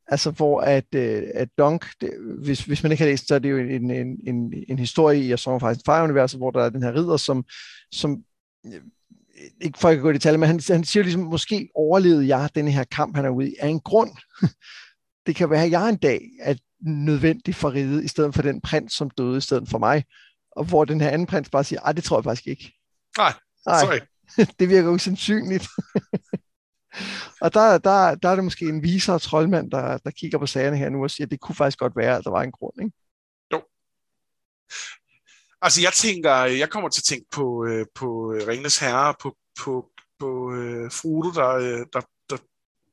[0.08, 2.12] Altså hvor at, øh, at Dunk, det,
[2.44, 5.20] hvis, hvis man ikke har læst, så er det jo en, en, en, en historie
[5.20, 7.46] i A Song of Ice Fire-universet, hvor der er den her ridder, som,
[7.92, 8.24] som
[8.66, 8.82] øh,
[9.62, 12.68] ikke for at gå i detaljer, men han, han siger ligesom, måske overlevede jeg den
[12.68, 14.12] her kamp, han er ude i, af en grund.
[15.26, 18.62] det kan være, at jeg en dag er nødvendig for riget, i stedet for den
[18.62, 20.04] prins, som døde i stedet for mig.
[20.52, 22.74] Og hvor den her anden prins bare siger, ej, det tror jeg faktisk ikke.
[23.18, 23.34] Nej,
[23.66, 24.00] Nej, sorry.
[24.60, 25.68] det virker usandsynligt.
[27.44, 30.78] og der, der, der er det måske en visere troldmand, der, der kigger på sagerne
[30.78, 32.82] her nu og siger, at det kunne faktisk godt være, at der var en grund.
[32.82, 32.92] Ikke?
[35.62, 39.38] Altså, jeg tænker, jeg kommer til at tænke på, øh, på øh, Ringens Herre, på,
[39.60, 42.38] på, på øh, Frodo, der, der, der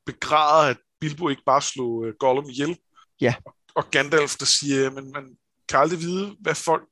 [0.07, 2.79] begræder, at Bilbo ikke bare slog øh, Gollum ihjel.
[3.21, 3.35] Ja.
[3.75, 5.37] Og Gandalf, der siger, men man
[5.69, 6.89] kan aldrig vide, hvad folk,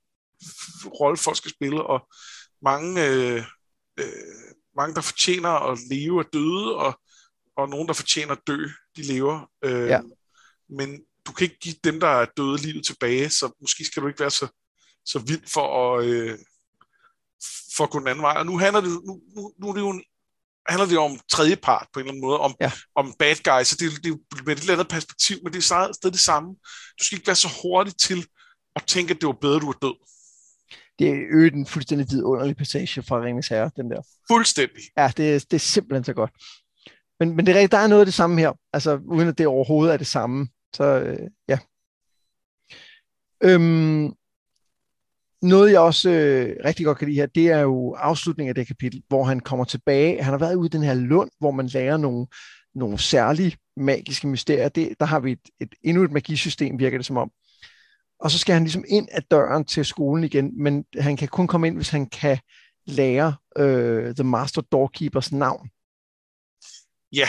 [1.00, 2.08] rolle folk skal spille, og
[2.62, 3.42] mange, øh,
[3.98, 4.06] øh,
[4.76, 7.00] mange der fortjener at leve, er døde, og,
[7.56, 9.50] og nogen, der fortjener at dø, de lever.
[9.64, 10.00] Øh, Ja.
[10.68, 14.08] Men du kan ikke give dem, der er døde, livet tilbage, så måske skal du
[14.08, 14.48] ikke være så
[15.06, 16.38] så vild for at, øh,
[17.76, 18.36] for at gå den anden vej.
[18.38, 20.04] Og nu handler det, nu, nu, nu er det jo en,
[20.68, 22.72] handler det jo om tredje part på en eller anden måde, om, Ja.
[22.96, 25.62] om bad guys, så det, det er med et lidt andet perspektiv, men det er
[25.92, 26.48] stadig det samme.
[26.98, 28.26] Du skal ikke være så hurtig til
[28.76, 29.94] at tænke, at det var bedre, du var død.
[30.98, 34.02] Det er øget en fuldstændig vidunderlig passage fra Ringens Herre, den der.
[34.30, 34.82] Fuldstændig.
[34.98, 36.30] Ja, det, er- det er simpelthen så godt.
[37.20, 39.38] Men, men det er rigtigt, der er noget af det samme her, altså uden at
[39.38, 40.48] det overhovedet er det samme.
[40.74, 41.58] Så øh, ja.
[43.44, 44.12] Øhm,
[45.42, 48.66] noget jeg også øh, rigtig godt kan lide her, det er jo afslutningen af det
[48.66, 50.22] kapitel, hvor han kommer tilbage.
[50.22, 52.26] Han har været ude i den her lund, hvor man lærer nogle,
[52.74, 54.68] nogle særlige magiske mysterier.
[54.68, 57.30] Det, der har vi et, et, endnu et magisystem, virker det som om.
[58.20, 61.46] Og så skal han ligesom ind ad døren til skolen igen, men han kan kun
[61.46, 62.38] komme ind, hvis han kan
[62.86, 65.68] lære øh, The Master Doorkeepers navn.
[67.12, 67.28] Ja.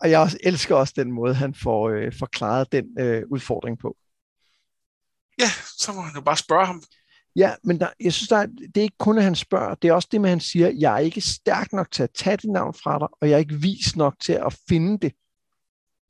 [0.00, 3.96] Og jeg også, elsker også den måde, han får øh, forklaret den øh, udfordring på.
[5.38, 6.82] Ja, så må han jo bare spørge ham.
[7.38, 9.74] Ja, men der, jeg synes, der er, det er ikke kun, at han spørger.
[9.74, 12.10] Det er også det med, at han siger, jeg er ikke stærk nok til at
[12.14, 15.12] tage dit navn fra dig, og jeg er ikke vis nok til at finde det.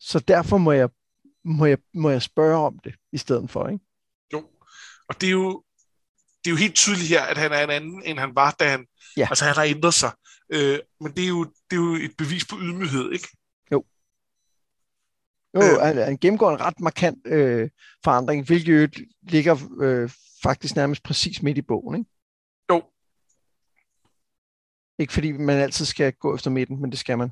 [0.00, 0.88] Så derfor må jeg,
[1.44, 3.84] må jeg, må jeg spørge om det i stedet for, ikke?
[4.32, 4.44] Jo,
[5.08, 5.62] og det er jo,
[6.44, 8.68] det er jo helt tydeligt her, at han er en anden, end han var, da
[8.70, 8.86] han...
[9.16, 9.26] Ja.
[9.30, 10.12] Altså, han har ændret sig.
[10.52, 13.28] Øh, men det er, jo, det er jo et bevis på ydmyghed, ikke?
[13.72, 13.84] Jo,
[15.62, 15.80] Øh.
[15.80, 17.70] han, han gennemgår en ret markant øh,
[18.04, 20.10] forandring, hvilket jo ligger øh,
[20.42, 22.10] faktisk nærmest præcis midt i bogen, ikke?
[22.70, 22.82] Jo,
[24.98, 27.30] Ikke fordi man altid skal gå efter midten, men det skal man.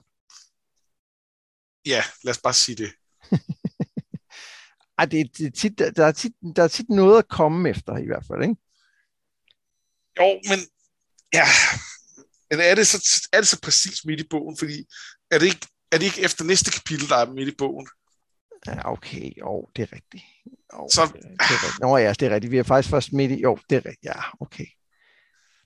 [1.87, 2.93] ja, lad os bare sige det.
[4.99, 8.07] Ej, det, det tit, der, er tit, der er tit noget at komme efter, i
[8.07, 8.57] hvert fald, ikke?
[10.19, 10.59] Jo, men
[11.33, 11.47] ja,
[12.51, 14.57] men er det, så, er det så præcis midt i bogen?
[14.59, 14.85] Fordi
[15.31, 17.89] er det, ikke, er det ikke efter næste kapitel, der er midt i bogen?
[18.67, 20.25] Ja, okay, jo, det er rigtigt.
[20.75, 21.81] Jo, Så- det, er, det er rigtigt.
[21.81, 22.51] Nå ja, det er rigtigt.
[22.51, 24.05] Vi er faktisk først midt i, jo, det er rigtigt.
[24.05, 24.67] Ja, okay.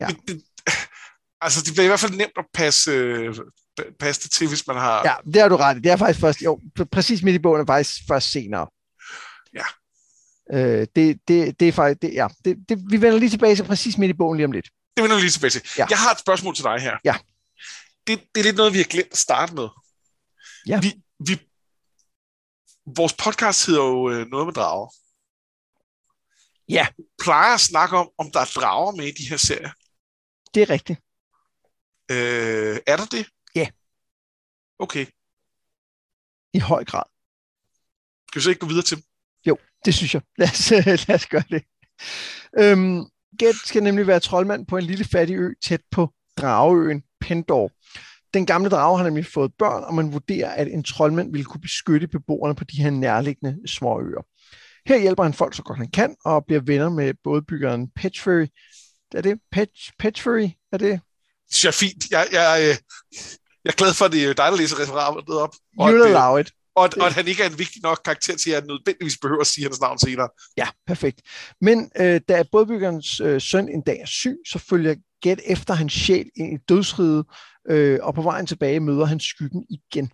[0.00, 0.06] Ja.
[0.08, 0.42] Men Det,
[1.44, 3.34] altså, det bliver i hvert fald nemt at passe, øh,
[4.00, 5.02] passe det til, hvis man har...
[5.04, 5.80] Ja, det har du ret i.
[5.80, 8.66] Det er faktisk først, jo, pr- præcis midt i bogen er faktisk først senere.
[9.54, 9.64] Ja.
[10.52, 13.64] Øh, det, det, det er faktisk, det, ja, det, det, vi vender lige tilbage til
[13.64, 14.68] præcis midt i bogen lige om lidt.
[14.96, 15.62] Det vender vi lige tilbage til.
[15.78, 15.86] Ja.
[15.90, 16.96] Jeg har et spørgsmål til dig her.
[17.04, 17.16] Ja.
[18.06, 19.68] Det, det er lidt noget, vi har glemt at starte med.
[20.66, 20.80] Ja.
[20.80, 20.92] Vi,
[21.26, 21.40] vi,
[22.96, 24.88] vores podcast hedder jo øh, Noget med drager.
[26.68, 26.86] Ja.
[26.96, 29.72] Vi plejer at snakke om, om der er drager med i de her serier.
[30.54, 30.98] Det er rigtigt.
[32.10, 33.26] Øh, er der det?
[33.54, 33.68] Ja.
[34.78, 35.06] Okay.
[36.54, 37.04] I høj grad.
[38.28, 39.04] Skal vi så ikke gå videre til dem?
[39.84, 40.22] Det synes jeg.
[40.38, 41.62] Lad os, lad os gøre det.
[42.58, 43.04] Øhm,
[43.38, 47.72] Gæt skal nemlig være troldmand på en lille fattig ø tæt på Drageøen Pendor.
[48.34, 51.60] Den gamle drage har nemlig fået børn, og man vurderer, at en troldmand ville kunne
[51.60, 54.22] beskytte beboerne på de her nærliggende små øer.
[54.86, 58.46] Her hjælper han folk så godt han kan, og bliver venner med både byggeren Petchferry.
[59.14, 60.48] Er det Petch, Petchferry?
[60.72, 61.00] Er det?
[61.50, 62.10] Det jeg er fint.
[62.10, 62.76] Jeg, jeg, øh,
[63.64, 65.54] jeg er glad for, at det er dig, der læser referatet op.
[65.78, 66.52] Og You'll øh, allow it.
[66.76, 69.18] og, at, og at han ikke er en vigtig nok karakter til, at jeg nødvendigvis
[69.22, 70.28] behøver at sige hans navn senere.
[70.56, 71.22] Ja, perfekt.
[71.60, 75.92] Men øh, da bådbyggerens øh, søn en dag er syg, så følger Gæt efter hans
[75.92, 77.24] sjæl ind i dødsriget,
[77.68, 80.10] øh, og på vejen tilbage møder han skyggen igen.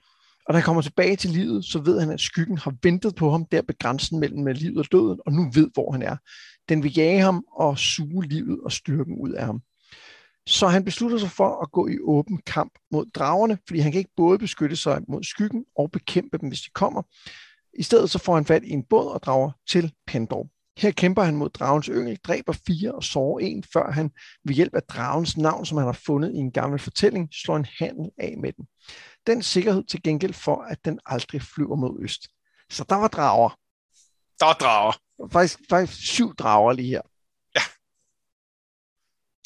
[0.46, 3.30] Og da han kommer tilbage til livet, så ved han, at skyggen har ventet på
[3.30, 6.16] ham der ved grænsen mellem øh, livet og døden, og nu ved, hvor han er.
[6.68, 9.60] Den vil jage ham og suge livet og styrken ud af ham.
[10.46, 13.98] Så han beslutter sig for at gå i åben kamp mod dragerne, fordi han kan
[13.98, 17.02] ikke både beskytte sig mod skyggen og bekæmpe dem, hvis de kommer.
[17.78, 20.48] I stedet så får han fat i en båd og drager til Pendor.
[20.78, 24.10] Her kæmper han mod dragens yngel, dræber fire og sårer en, før han
[24.44, 27.66] ved hjælp af dragens navn, som han har fundet i en gammel fortælling, slår en
[27.78, 28.66] handel af med den.
[29.26, 32.28] Den sikkerhed til gengæld for, at den aldrig flyver mod øst.
[32.70, 33.48] Så der var drager.
[34.40, 34.92] Der er drager.
[35.18, 37.02] Var Faktisk, faktisk syv drager lige her.
[37.54, 37.62] Ja.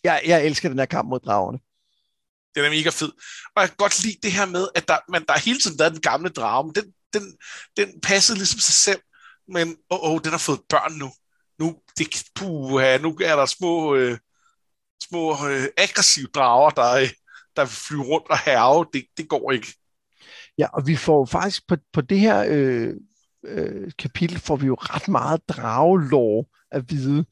[0.04, 1.58] Jeg, jeg elsker den her kamp mod dragerne.
[2.54, 3.12] Den er mega fed.
[3.56, 5.92] Og jeg kan godt lide det her med, at der, man, der hele tiden været
[5.92, 7.36] den gamle drage, men den, den,
[7.76, 9.02] den passede ligesom sig selv.
[9.48, 11.12] Men åh, oh, den har fået børn nu.
[11.60, 14.18] Nu, det, puha, nu er der små, øh,
[15.08, 17.08] små øh, aggressive drager, der, øh,
[17.56, 18.86] der vil flyve rundt og herve.
[18.92, 19.66] Det, det går ikke.
[20.58, 22.94] Ja, og vi får faktisk på, på det her øh,
[23.44, 27.24] øh, kapitel, får vi jo ret meget dragelår at vide.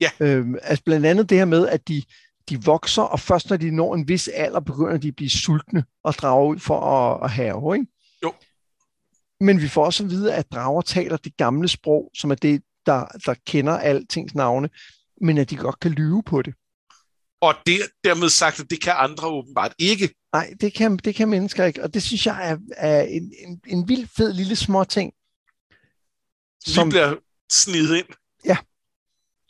[0.00, 0.10] Ja.
[0.20, 2.02] Øhm, altså blandt andet det her med, at de,
[2.48, 5.84] de vokser, og først når de når en vis alder, begynder de at blive sultne
[6.04, 7.86] og drage ud for at, at have, ikke?
[8.22, 8.34] Jo.
[9.40, 12.62] Men vi får også at vide, at drager taler det gamle sprog, som er det,
[12.86, 14.70] der, der kender altings navne,
[15.20, 16.54] men at de godt kan lyve på det.
[17.40, 20.14] Og det dermed sagt, at det kan andre åbenbart ikke.
[20.32, 23.60] Nej, det kan, det kan mennesker ikke, og det synes jeg er, er en, en,
[23.66, 25.12] en vild fed lille små ting.
[26.66, 27.14] Som vi bliver
[27.52, 28.06] snidet ind.
[28.44, 28.56] Ja.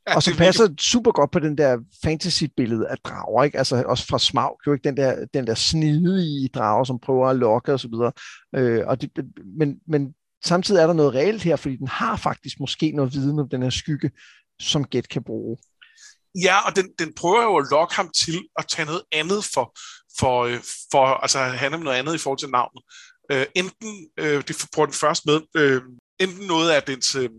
[0.09, 3.59] ja og som er passer super godt på den der fantasy-billede af drager, ikke?
[3.59, 7.37] Altså også fra Smaug, jo ikke den der, den der snidige drager, som prøver at
[7.37, 8.13] lokke og så videre.
[8.55, 9.11] Øh, og det,
[9.59, 10.15] men, men
[10.45, 13.63] samtidig er der noget reelt her, fordi den har faktisk måske noget viden om den
[13.63, 14.11] her skygge,
[14.61, 15.57] som Gæt kan bruge.
[16.43, 19.79] Ja, og den, den prøver jo at lokke ham til at tage noget andet for,
[20.19, 22.83] for, øh, for altså han handle om noget andet i forhold til navnet.
[23.33, 25.83] Øh, enten, øh, det prøver den først med, øh,
[26.21, 27.31] enten noget af dens, øh,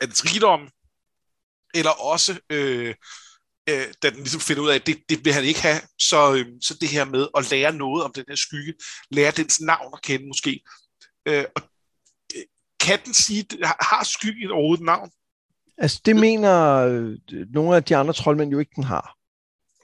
[0.00, 0.68] af dens rigdom,
[1.74, 2.94] eller også, øh,
[3.68, 6.34] øh, da den ligesom finder ud af, at det, det vil han ikke have, så,
[6.34, 8.74] øh, så det her med at lære noget om den her skygge,
[9.10, 10.60] lære dens navn at kende måske.
[11.28, 11.62] Øh, og,
[12.80, 15.10] kan den sige, har skyggen overhovedet et navn?
[15.78, 17.16] Altså, det mener øh,
[17.50, 19.14] nogle af de andre troldmænd jo ikke, den har.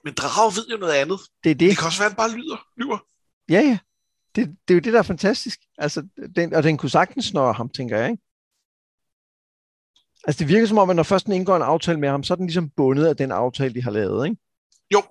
[0.05, 1.21] Men drager ved jo noget andet.
[1.45, 1.71] Det er det.
[1.71, 2.99] Det kan også være, at den bare lyder, lyver.
[3.49, 3.79] Ja, ja.
[4.35, 5.59] Det, det er jo det, der er fantastisk.
[5.79, 8.23] Altså, den, og den kunne sagtens snøre ham, tænker jeg, ikke?
[10.25, 12.35] Altså, det virker som om, at når først den indgår en aftale med ham, så
[12.35, 14.41] er den ligesom bundet af den aftale, de har lavet, ikke?
[14.93, 15.03] Jo.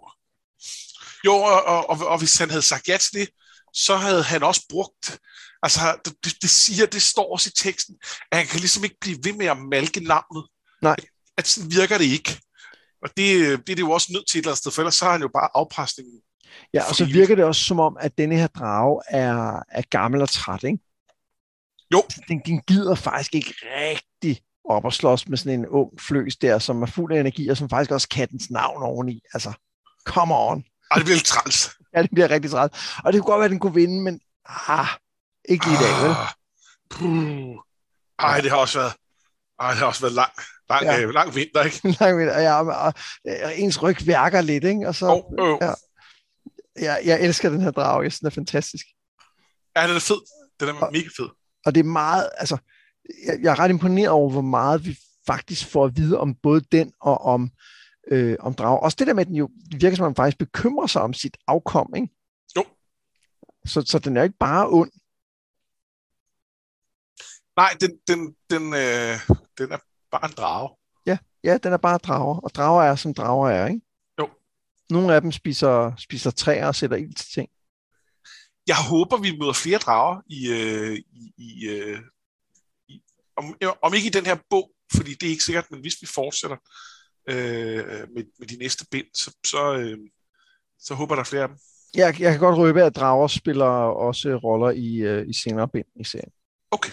[1.26, 3.30] Jo, og, og, og, og hvis han havde sagt ja til det,
[3.74, 5.20] så havde han også brugt,
[5.64, 7.96] altså det, det siger, det står også i teksten,
[8.32, 10.48] at han kan ligesom ikke blive ved med at malke navnet.
[10.82, 10.96] Nej.
[11.38, 12.42] At sådan virker det ikke.
[13.02, 13.18] Og det,
[13.68, 15.12] det er det jo også nødt til et eller andet sted, for ellers så har
[15.12, 16.22] han jo bare afpresningen.
[16.74, 20.22] Ja, og så virker det også som om, at denne her drage er, er gammel
[20.22, 20.80] og træt, ikke?
[21.94, 22.04] Jo.
[22.28, 26.60] Den, den gider faktisk ikke rigtig op og slås med sådan en ung fløs der,
[26.60, 29.22] som er fuld af energi, og som faktisk også kattens navn oveni.
[29.34, 29.54] Altså,
[30.06, 30.64] come on.
[30.92, 31.70] Ej, det bliver lidt træls.
[31.96, 33.00] Ja, det bliver rigtig træt.
[33.04, 34.20] Og det kunne godt være, at den kunne vinde, men
[34.68, 34.88] ah,
[35.50, 36.16] ikke lige i dag, vel?
[36.16, 36.28] Ah,
[36.90, 37.56] puh.
[38.20, 38.94] Ej, det har også været,
[39.60, 40.32] ej, det har også været lang,
[40.70, 41.02] lang, Ja.
[41.02, 41.82] øh, lang vinter, ikke?
[42.00, 42.94] Lang og, ja, og, og,
[43.44, 44.88] og ens ryg værker lidt, ikke?
[44.88, 45.60] Og så, Jo, jo.
[45.62, 45.74] ja.
[46.86, 48.86] jeg, jeg elsker den her drage, jeg synes, den er fantastisk.
[49.76, 50.22] Ja, den er fed.
[50.60, 51.30] Den er mega fed.
[51.66, 52.58] Og det er meget, altså,
[53.28, 56.62] jeg, jeg er ret imponeret over, hvor meget vi faktisk får at vide om både
[56.62, 57.52] den og om,
[58.12, 58.80] øh, om drage.
[58.80, 61.14] Også det der med, at den jo virker som om, man faktisk bekymrer sig om
[61.14, 62.08] sit afkom, ikke?
[62.56, 62.66] Jo.
[63.66, 64.92] Så, så den er ikke bare ond.
[67.58, 69.20] Nej, den, den, den, øh,
[69.58, 69.78] den er
[70.12, 70.70] bare en drage.
[71.44, 73.82] Ja, den er bare drager, og drager er, som drager er, ikke?
[74.20, 74.30] Jo.
[74.90, 77.50] Nogle af dem spiser, spiser træer og sætter ild til ting.
[78.68, 82.00] Jeg håber, vi møder flere drager i, øh, i, i, øh,
[82.88, 83.02] i
[83.36, 86.08] om, om ikke i den her bog, fordi det er ikke sikkert, men hvis vi
[86.08, 86.58] fortsætter
[87.30, 89.98] øh, med, med de næste bind, så, så, øh,
[90.80, 91.58] så håber der er flere af dem.
[91.96, 93.66] Jeg, jeg kan godt røbe, at drager spiller
[94.08, 96.32] også roller i, øh, i senere bind i serien.
[96.72, 96.92] Okay.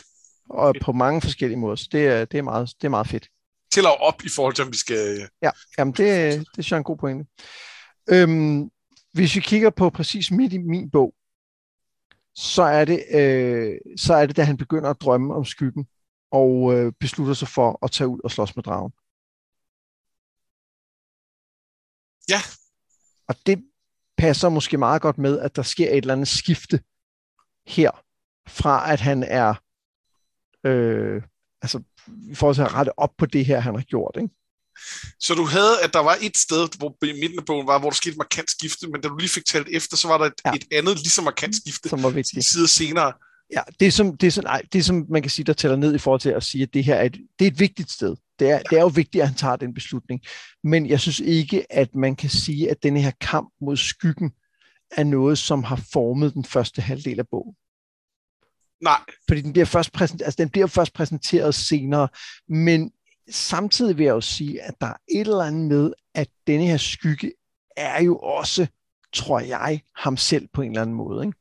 [0.50, 3.28] Og på mange forskellige måder, så det er, det er, meget, det er meget fedt.
[3.72, 5.20] Tæller op i forhold til, om vi skal...
[5.20, 7.26] Øh, Ja, jamen det, det synes jeg er en god pointe.
[8.10, 8.70] Øhm,
[9.12, 11.14] hvis vi kigger på præcis midt i min bog,
[12.34, 15.86] så er det, øh, så er det da han begynder at drømme om skyggen,
[16.30, 18.92] og øh, beslutter sig for at tage ud og slås med dragen.
[22.28, 22.40] Ja.
[23.28, 23.64] Og det
[24.16, 26.80] passer måske meget godt med, at der sker et eller andet skifte
[27.66, 27.90] her,
[28.48, 29.54] fra at han er,
[30.66, 31.22] øh,
[31.62, 31.82] altså
[32.30, 34.34] i forhold til at rette op på det her, han har gjort, ikke?
[35.20, 37.90] Så du havde, at der var et sted, hvor i midten af bogen var, hvor
[37.90, 40.24] der skete et markant skifte, men da du lige fik talt efter, så var der
[40.24, 40.50] et, Ja.
[40.50, 40.56] ja.
[40.56, 42.44] et andet lige så markant skifte som var vigtigt.
[42.46, 43.12] sider senere.
[43.52, 45.52] Ja, det er, som, det, er sådan, ej, det er som man kan sige, der
[45.52, 47.58] tæller ned i forhold til at sige, at det her er et, det er et
[47.60, 48.16] vigtigt sted.
[48.38, 50.20] Det er, det er jo vigtigt, at han tager den beslutning.
[50.64, 54.30] Men jeg synes ikke, at man kan sige, at denne her kamp mod skyggen
[54.90, 57.54] er noget, som har formet den første halvdel af bogen.
[58.82, 62.08] Nej, Fordi den bliver først, præsenteret, altså den bliver først præsenteret senere,
[62.48, 62.92] men
[63.30, 66.76] samtidig vil jeg jo sige, at der er et eller andet med, at denne her
[66.76, 67.32] skygge
[67.76, 68.66] er jo også,
[69.12, 71.26] tror jeg, ham selv på en eller anden måde.
[71.26, 71.38] Ikke?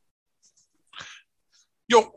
[1.92, 2.12] jo,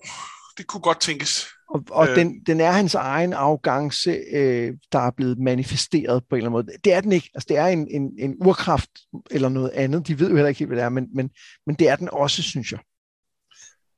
[0.58, 1.48] det kunne godt tænkes.
[1.70, 2.16] Og, og øh.
[2.16, 6.66] Den, den er hans egen arrogance, øh, der er blevet manifesteret på en eller anden
[6.66, 6.78] måde.
[6.84, 7.30] Det er den ikke.
[7.36, 8.90] Altså, det er en, en, en urkraft
[9.32, 10.08] eller noget andet.
[10.08, 11.30] De ved jo heller ikke helt, hvad det er, men, men,
[11.66, 12.80] men det er den også, synes jeg.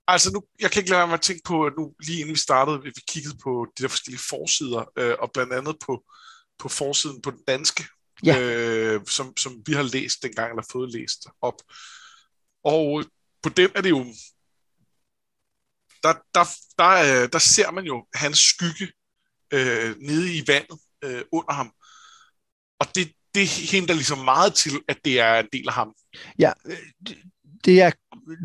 [0.08, 2.34] Altså nu, jeg kan ikke lade være med at tænke på, at nu lige inden
[2.34, 6.04] vi startede, vi kiggede på de der forskellige forsider, øh, og blandt andet på,
[6.60, 7.86] på forsiden på den danske,
[8.26, 8.40] Ja.
[8.40, 11.62] øh, som, som vi har læst dengang, eller fået læst op.
[12.64, 13.06] Og
[13.42, 14.06] på den er det jo,
[16.04, 16.46] der, der,
[16.78, 18.92] der, øh, der ser man jo hans skygge
[19.54, 21.72] øh, nede i vandet øh, under ham.
[22.80, 25.94] Og det, det henter ligesom meget til, at det er en del af ham.
[26.40, 26.78] Ja, øh,
[27.66, 27.92] det, er,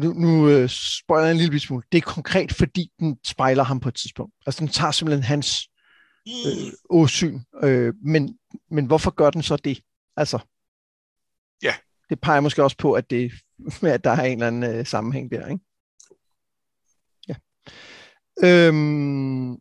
[0.03, 3.81] nu, nu øh, spoiler jeg en lille smule, det er konkret, fordi den spejler ham
[3.81, 4.35] på et tidspunkt.
[4.47, 5.69] Altså den tager simpelthen hans
[6.29, 7.41] øh, åsyn.
[7.63, 8.39] Øh, men,
[8.71, 9.81] men hvorfor gør den så det?
[10.17, 10.39] Altså,
[11.63, 11.75] Ja.
[12.11, 13.33] Det peger måske også på, at, det,
[13.95, 15.65] at der er en eller anden øh, sammenhæng der, ikke?
[17.29, 17.35] Ja.
[18.45, 19.59] Øhm,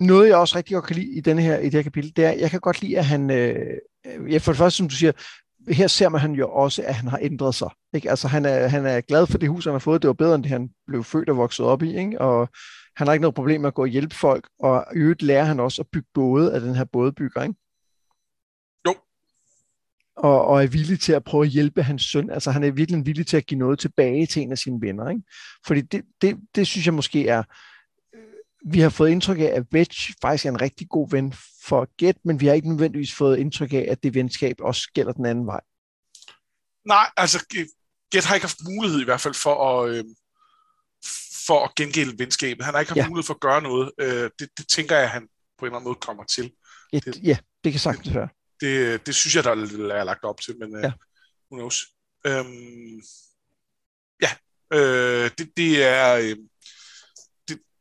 [0.00, 2.24] noget, jeg også rigtig godt kan lide i, denne her, i det her kapitel, det
[2.24, 5.12] er, jeg kan godt lide, at han, øh, ja, for det første, som du siger,
[5.68, 7.68] her ser man han jo også, at han har ændret sig.
[7.94, 8.10] Ikke?
[8.10, 10.02] Altså, han er, han er glad for det hus, han har fået.
[10.02, 11.96] Det var bedre, end det han blev født og vokset op i.
[11.96, 12.20] Ikke?
[12.20, 12.48] Og
[12.96, 14.48] han har ikke noget problem med at gå og hjælpe folk.
[14.60, 17.42] Og i øvrigt lærer han også at bygge både af den her bådebygger.
[17.42, 17.54] Ikke?
[18.86, 18.94] Jo.
[20.16, 22.30] Og, og er villig til at prøve at hjælpe hans søn.
[22.30, 25.08] Altså, han er virkelig villig til at give noget tilbage til en af sine venner.
[25.08, 25.22] Ikke?
[25.66, 27.42] Fordi det, det, det synes jeg måske er...
[28.64, 31.34] Vi har fået indtryk af, at Wedge faktisk er en rigtig god ven
[31.64, 35.12] for Get, men vi har ikke nødvendigvis fået indtryk af, at det venskab også gælder
[35.12, 35.60] den anden vej.
[36.84, 37.46] Nej, altså
[38.12, 40.04] Get har ikke haft mulighed i hvert fald for at, øh,
[41.46, 42.64] for at gengælde venskabet.
[42.64, 43.08] Han har ikke haft Ja.
[43.08, 43.92] mulighed for at gøre noget.
[43.98, 46.52] Øh, det, det tænker jeg, at han på en eller anden måde kommer til.
[46.92, 48.28] Ja, det, ja, det kan sagtens være.
[48.60, 50.92] Det, det synes jeg, der er lagt op til, men øh, ja.
[51.50, 51.86] who knows.
[52.26, 53.02] Øhm,
[54.22, 54.30] ja,
[54.72, 56.14] øh, det, det er...
[56.16, 56.36] Øh,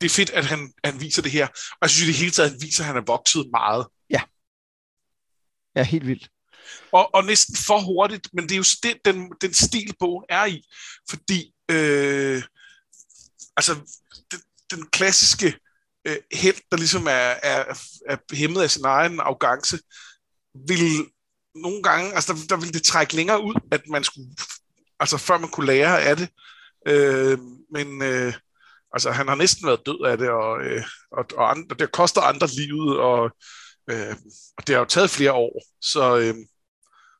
[0.01, 1.47] det, er fedt, at han, han viser det her.
[1.47, 3.87] Og jeg synes i det hele taget, at han viser, at han er vokset meget.
[4.09, 4.21] Ja.
[5.75, 6.29] Ja, helt vildt.
[6.91, 10.45] Og, og næsten for hurtigt, men det er jo det, den, den stil, bogen er
[10.45, 10.63] i.
[11.09, 12.43] Fordi, øh,
[13.57, 13.73] altså,
[14.31, 14.39] den,
[14.71, 15.59] den klassiske
[16.07, 17.77] øh, held, der ligesom er, er,
[18.09, 19.79] er hæmmet af sin egen arrogance,
[20.67, 21.05] vil
[21.55, 24.27] nogle gange, altså der, der ville det trække længere ud, at man skulle,
[24.99, 26.29] altså før man kunne lære af det.
[26.87, 27.39] Øh,
[27.71, 28.33] men øh,
[28.93, 32.21] altså han har næsten været død af det, og, øh, og, og andre, det koster
[32.21, 33.31] andre livet, og,
[33.89, 34.15] øh,
[34.57, 36.35] og det har jo taget flere år, så øh,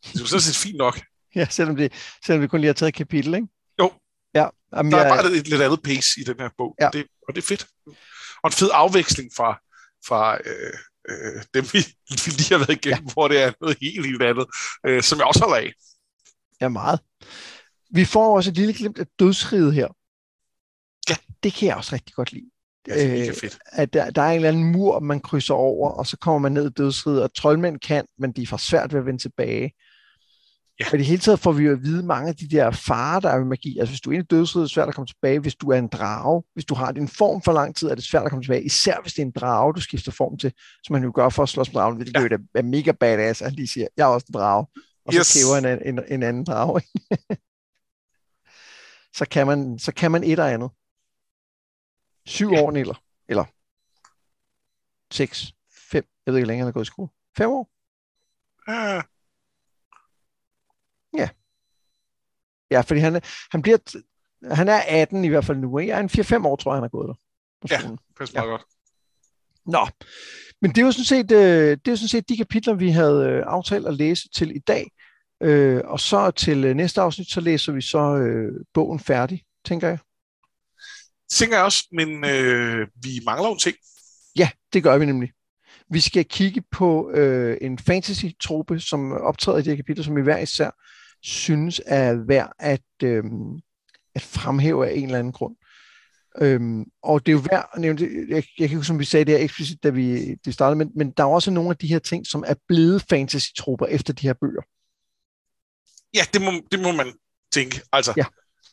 [0.04, 1.02] det er jo sådan set fint nok.
[1.36, 1.94] Ja, selvom det,
[2.26, 3.48] selvom det kun lige har taget et kapitel, ikke?
[3.80, 3.92] Jo.
[4.34, 6.90] Ja, jamen, der er bare et lidt andet pace i den her bog, ja.
[6.94, 7.68] det, og det er fedt.
[8.44, 9.60] Og en fed afveksling fra,
[10.08, 10.74] fra øh,
[11.10, 13.14] øh, dem, vi, vi lige har været igennem, ja.
[13.14, 14.46] hvor det er noget helt, helt andet,
[14.86, 15.74] øh, som jeg også holder af.
[16.62, 17.00] Ja, meget.
[17.92, 19.88] Vi får også et lille glimt af dødsriget her.
[21.44, 22.50] Det kan jeg også rigtig godt lide.
[22.86, 23.60] Det er øh, fedt.
[23.66, 26.52] At der, der er en eller anden mur, man krydser over, og så kommer man
[26.52, 29.72] ned i dødsriget, og troldmænd kan, men de er for svært ved at vende tilbage.
[30.80, 30.86] Ja.
[30.88, 33.20] Og i det hele taget får vi jo at vide mange af de der farer,
[33.20, 33.80] der er med magi.
[33.80, 35.40] Altså hvis du er inde i dødsriget, er det svært at komme tilbage.
[35.40, 38.04] Hvis du er en drage, hvis du har din form for lang tid, er det
[38.04, 38.64] svært at komme tilbage.
[38.64, 41.44] Især hvis det er en drage, du skifter form til, som man jo gør for
[41.44, 42.00] at slås med dragen.
[42.00, 42.38] Det ja.
[42.56, 44.66] er mega badass, at han lige siger, jeg er også en drage.
[45.06, 45.28] Og yes.
[45.28, 46.82] så kæver en, en, en anden drage.
[49.18, 50.70] så, kan man, så kan man et eller andet.
[52.26, 52.62] Syv ja.
[52.62, 53.46] år, eller, eller
[55.14, 55.54] seks,
[55.92, 57.10] fem, jeg ved ikke, hvor længe han er gået i skole.
[57.38, 57.70] Fem år?
[58.68, 59.02] Ja.
[61.18, 61.30] Ja.
[62.72, 63.78] Ja, fordi han, han bliver,
[64.56, 65.78] han er 18 i hvert fald nu.
[65.78, 65.92] Ikke?
[65.92, 67.16] Jeg er en 4-5 år, tror jeg, han har gået der.
[67.70, 67.78] Ja,
[68.20, 68.50] det er ja.
[68.50, 68.64] godt.
[69.66, 69.88] Nå,
[70.62, 72.90] men det er jo sådan set, øh, det er jo sådan set de kapitler, vi
[72.90, 74.92] havde øh, aftalt at læse til i dag.
[75.44, 78.20] Øh, og så til næste afsnit, så læser vi så
[78.74, 79.98] bogen færdig, tænker jeg.
[81.32, 83.76] Tænker jeg også, men øh, vi mangler jo ting.
[84.36, 85.32] Ja, det gør vi nemlig.
[85.90, 90.22] Vi skal kigge på øh, en fantasy-trope, som optræder i de her kapitler, som vi
[90.22, 90.70] hver især
[91.24, 93.24] synes er værd at, øh,
[94.16, 95.56] at fremhæve af en eller anden grund.
[96.38, 99.06] Øhm, og det er jo værd at nævne det, jeg, jeg kan ikke som vi
[99.06, 101.78] sagde det her eksplicit, da vi det startede, men, men der er også nogle af
[101.78, 104.62] de her ting, som er blevet fantasy-troper efter de her bøger.
[106.14, 107.14] Ja, det må, det må man
[107.54, 107.82] tænke.
[107.92, 108.26] Altså, ja.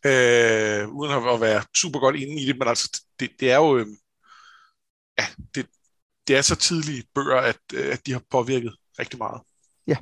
[0.07, 3.78] Øh, uden at være super godt inde i det, men altså, det, det er jo,
[3.78, 3.86] øh,
[5.18, 5.66] ja, det,
[6.28, 9.40] det er så tidlige bøger, at, øh, at de har påvirket rigtig meget.
[9.86, 9.96] Ja.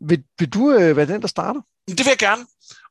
[0.00, 1.60] Vil, vil du øh, være den, der starter?
[1.88, 2.46] Det vil jeg gerne.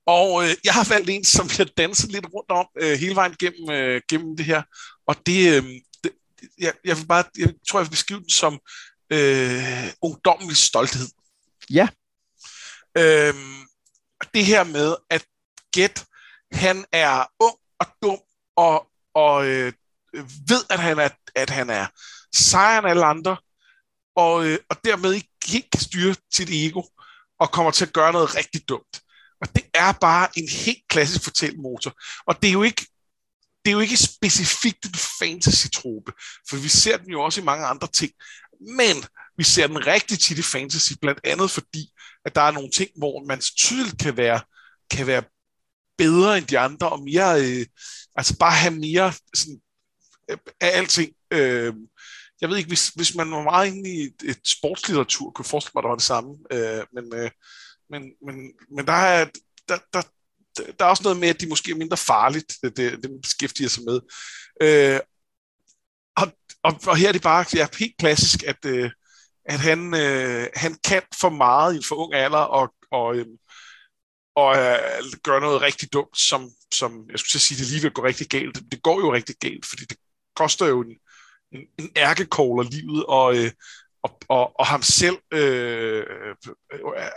[0.06, 3.36] Og øh, jeg har valgt en, som jeg danset lidt rundt om øh, hele vejen
[3.40, 4.64] gennem, øh, gennem det her.
[5.08, 5.64] Og det, øh,
[6.04, 6.12] det
[6.60, 8.60] jeg, jeg vil bare, jeg tror, jeg vil beskrive den som
[9.10, 11.08] øh, ungdommelig stolthed.
[11.70, 11.88] Ja.
[12.98, 13.34] Øh,
[14.34, 15.26] det her med, at
[15.76, 16.06] Get,
[16.56, 18.20] han er ung og dum,
[18.56, 19.74] og, og øh,
[20.48, 21.86] ved, at han er, at han er
[22.36, 23.38] sejere end alle andre,
[24.16, 26.84] og, øh, og dermed ikke helt kan styre sit ego,
[27.40, 29.02] og kommer til at gøre noget rigtig dumt.
[29.42, 31.94] Og det er bare en helt klassisk fortællemotor.
[32.28, 32.86] Og det er jo ikke,
[33.66, 36.12] det er jo ikke specifikt en fantasy-trope,
[36.50, 38.12] for vi ser den jo også i mange andre ting.
[38.60, 39.06] Men
[39.38, 41.90] vi ser den rigtig tit i fantasy, blandt andet fordi,
[42.26, 44.40] at der er nogle ting, hvor man tydeligt kan være,
[44.92, 45.24] kan være
[45.98, 47.66] bedre end de andre, og mere, øh,
[48.16, 49.62] altså bare have mere sådan,
[50.32, 51.12] øh, af alting.
[51.32, 51.74] Øh,
[52.42, 55.50] jeg ved ikke, hvis, hvis man var meget inde i et, et sportslitteratur, kunne jeg
[55.50, 56.32] forestille mig, at der var det samme.
[56.52, 57.32] Øh, men, øh,
[57.90, 58.36] men, men,
[58.76, 59.26] men der er,
[59.70, 60.02] der, der,
[60.80, 63.22] der er også noget med, at de måske er mindre farligt, det, det, det man
[63.22, 64.00] beskæftiger sig med.
[64.62, 65.00] Øh,
[66.18, 66.28] og,
[66.64, 68.92] og, og her er det bare ja, helt klassisk, at, øh,
[69.46, 73.26] at han, øh, han kan for meget i en for ung alder, og, og, øh,
[74.36, 74.80] og øh,
[75.24, 78.72] gøre noget rigtig dumt, som, som jeg skulle sige, det lige vil gå rigtig galt.
[78.72, 79.98] Det går jo rigtig galt, fordi det
[80.36, 80.98] koster jo en,
[81.52, 83.52] en, en ærkekogler livet, og, øh,
[84.04, 86.06] og, og, og ham selv, øh,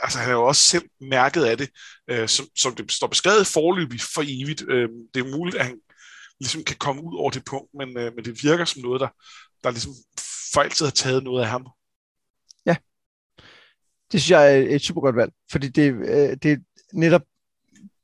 [0.00, 1.70] altså han er jo også selv mærket af det,
[2.10, 4.64] øh, som, som det står beskrevet forløbig for evigt.
[4.68, 5.80] Øh, det er muligt, at han
[6.40, 9.08] ligesom kan komme ud over det punkt, men, øh, men det virker som noget, der,
[9.64, 9.92] der ligesom
[10.52, 11.66] for altid har taget noget af ham.
[12.66, 12.76] Ja,
[14.12, 16.58] det synes jeg er et super godt valg, fordi det, øh, det
[16.92, 17.22] netop,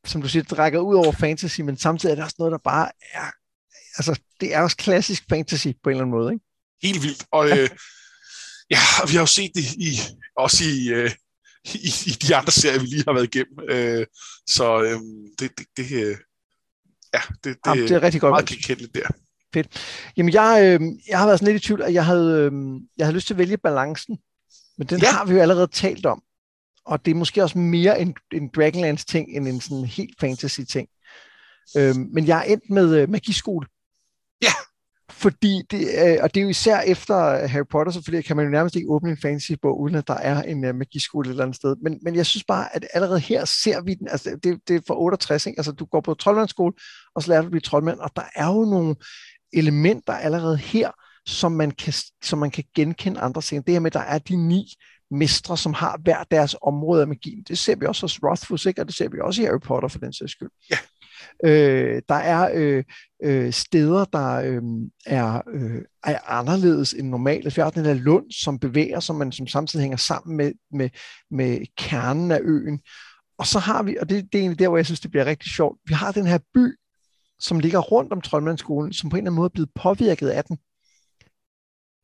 [0.05, 2.91] som du siger, rækker ud over fantasy, men samtidig er det også noget, der bare
[3.13, 3.31] er,
[3.97, 6.45] altså det er også klassisk fantasy på en eller anden måde, ikke?
[6.83, 7.69] Helt vildt, og øh,
[8.71, 9.99] Ja, og vi har jo set det i,
[10.37, 11.11] også i, øh,
[11.65, 13.59] i, i de andre serier, vi lige har været igennem.
[13.69, 14.07] Øh,
[14.47, 15.01] så øh,
[15.39, 16.17] det, det, det, øh,
[17.15, 18.33] ja, det, det, Jamen, det er rigtig godt.
[18.33, 19.09] Meget genkendeligt der.
[19.55, 19.69] Fedt.
[20.17, 23.07] Jamen, jeg, øh, jeg har været sådan lidt i tvivl, at jeg havde, øh, jeg
[23.07, 24.19] havde lyst til at vælge balancen,
[24.79, 25.11] men den ja.
[25.11, 26.23] har vi jo allerede talt om.
[26.87, 30.61] Og det er måske også mere en, en Dragonlance ting, end en sådan helt fantasy
[30.61, 30.89] ting.
[31.77, 33.67] Øh, men jeg er endt med øh, magiskole.
[34.43, 34.53] Ja.
[35.11, 38.51] Fordi det, øh, og det er jo især efter Harry Potter, selvfølgelig kan man jo
[38.51, 41.57] nærmest ikke åbne en fantasy-bog, uden at der er en uh, magiskole et eller andet
[41.57, 41.77] sted.
[41.83, 44.81] Men, men jeg synes bare, at allerede her ser vi den, altså det, det er
[44.87, 45.59] for 68, ikke?
[45.59, 46.73] altså du går på troldmandsskole,
[47.15, 48.95] og så lærer du at blive troldmand, og der er jo nogle
[49.53, 50.91] elementer allerede her,
[51.27, 51.93] som man kan,
[52.25, 53.63] som man kan genkende andre steder.
[53.63, 54.65] Det her med, at der er de ni
[55.15, 57.43] mestre, som har hver deres område af magien.
[57.49, 58.81] Det ser vi også hos Rothfuss, ikke?
[58.81, 60.51] og det ser vi også i Harry Potter for den sags skyld.
[60.71, 60.77] Ja.
[61.45, 62.85] Øh, der er øh,
[63.25, 64.63] øh, steder, der øh,
[65.07, 67.45] er, øh, er anderledes end normalt.
[67.45, 70.53] Altså, vi har den her lund, som bevæger sig, men som samtidig hænger sammen med,
[70.73, 70.91] med,
[71.31, 72.81] med kernen af øen.
[73.39, 75.25] Og så har vi, og det, det er egentlig der, hvor jeg synes, det bliver
[75.25, 76.77] rigtig sjovt, vi har den her by,
[77.41, 80.45] som ligger rundt om Troldmandsskolen, som på en eller anden måde er blevet påvirket af
[80.45, 80.59] den.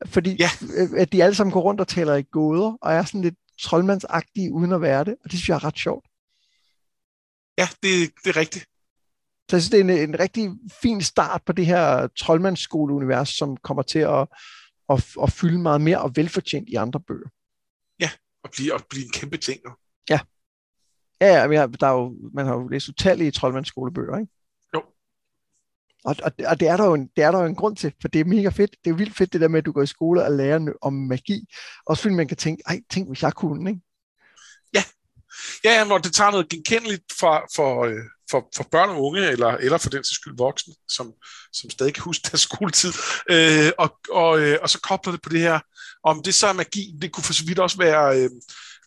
[0.07, 0.51] Fordi ja.
[0.76, 3.34] Øh, at de alle sammen går rundt og taler i gåder, og er sådan lidt
[3.61, 6.07] troldmandsagtige uden at være det, og det synes jeg er ret sjovt.
[7.59, 8.66] Ja, det, det er rigtigt.
[9.51, 10.51] Så jeg synes, det er en, en rigtig
[10.82, 14.28] fin start på det her troldmandsskoleunivers, som kommer til at,
[14.90, 17.28] at, at fylde meget mere og velfortjent i andre bøger.
[18.01, 18.11] Ja,
[18.44, 19.61] og blive, og blive en kæmpe ting.
[20.11, 20.20] Ja.
[21.20, 24.32] Ja, ja der er jo, man har jo læst utallige troldmandsskolebøger, ikke?
[26.05, 27.92] Og, og, og det, er der jo en, det er der jo en grund til,
[28.01, 28.70] for det er mega fedt.
[28.70, 30.72] Det er jo vildt fedt, det der med, at du går i skole og lærer
[30.82, 31.48] om magi.
[31.86, 33.80] Også fordi man kan tænke, ej, tænk hvis jeg kunne, ikke?
[34.74, 34.84] Ja.
[35.64, 39.20] Ja, ja, når det tager noget genkendeligt for, for, øh, for, for børn og unge,
[39.20, 41.12] eller, eller for den til skyld voksne, som,
[41.53, 42.92] som stadig kan huske deres skoletid,
[43.30, 45.61] øh, og, og, øh, og så kobler det på det her,
[46.05, 48.30] om det så er magi, det kunne for så vidt også være, øh,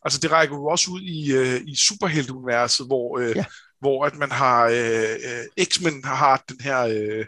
[0.06, 3.46] altså det rækker jo også ud i, øh, i superhelteuniverset, hvor, øh, ja.
[3.84, 5.10] Hvor at man har, øh,
[5.58, 6.80] øh, X-Men har den her...
[6.80, 7.26] Øh,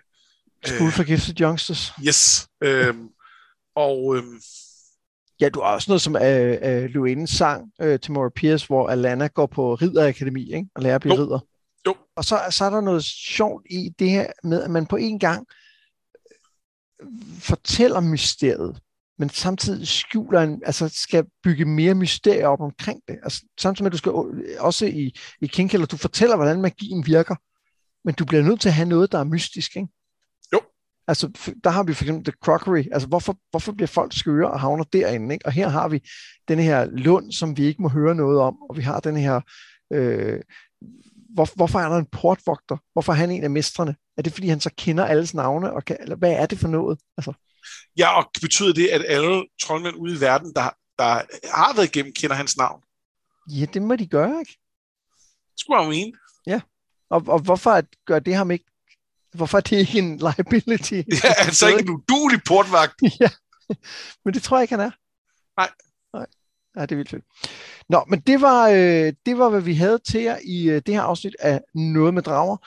[0.66, 1.92] School for Gifted Youngsters.
[2.08, 2.96] Yes, øh,
[3.76, 4.16] og...
[4.18, 4.24] Øh,
[5.40, 8.90] Ja, du har også noget som øh, øh, Luennes sang øh, til Maura Pierce, hvor
[8.90, 10.70] Alana går på ridderakademi ikke?
[10.76, 11.40] og lærer at blive ridder.
[11.88, 11.96] Jo.
[12.16, 15.20] Og så, så er der noget sjovt i det her med, at man på en
[15.20, 15.48] gang
[17.40, 18.80] fortæller mysteriet,
[19.20, 23.18] men samtidig skjuler en, altså skal bygge mere mysterier op omkring det.
[23.24, 24.12] Altså, samtidig med, at du skal
[24.60, 27.36] også i, i Kingkiller, du fortæller, hvordan magien virker,
[28.08, 29.88] men du bliver nødt til at have noget, der er mystisk, ikke?
[30.54, 30.62] Jo.
[31.08, 32.84] Altså, der har vi for eksempel The Crockery.
[32.92, 35.46] Altså, hvorfor, hvorfor bliver folk skøre og havner derinde, ikke?
[35.46, 36.02] Og her har vi
[36.48, 39.42] den her lund, som vi ikke må høre noget om, og vi har den her
[39.94, 40.42] øh,
[41.36, 42.78] hvor, hvorfor er der en portvogter?
[42.94, 43.96] Hvorfor er han en af mestrene?
[44.18, 45.74] Er det, fordi han så kender alles navne?
[45.74, 47.00] Og kan, eller hvad er det for noget?
[47.18, 47.34] Altså.
[47.98, 51.22] Ja, og betyder det, at alle troldmænd ude i verden, der, der
[51.54, 52.82] har været igennem, kender hans navn?
[53.50, 54.58] Ja, det må de gøre, ikke?
[55.52, 56.12] Det skulle man mene.
[56.48, 56.62] Ja,
[57.10, 58.66] og, og hvorfor gør det ham ikke
[59.36, 60.94] Hvorfor er det ikke en liability?
[61.24, 63.02] Ja, altså ikke en udulig portvagt.
[63.22, 63.30] ja,
[64.26, 64.92] men det tror jeg ikke, han er.
[65.58, 65.70] Nej.
[66.14, 66.26] Nej,
[66.76, 67.26] ja, det er vildt fedt.
[67.90, 70.94] Nå, men det var, øh, det var, hvad vi havde til jer i øh, det
[70.94, 72.58] her afsnit af Noget med Drager.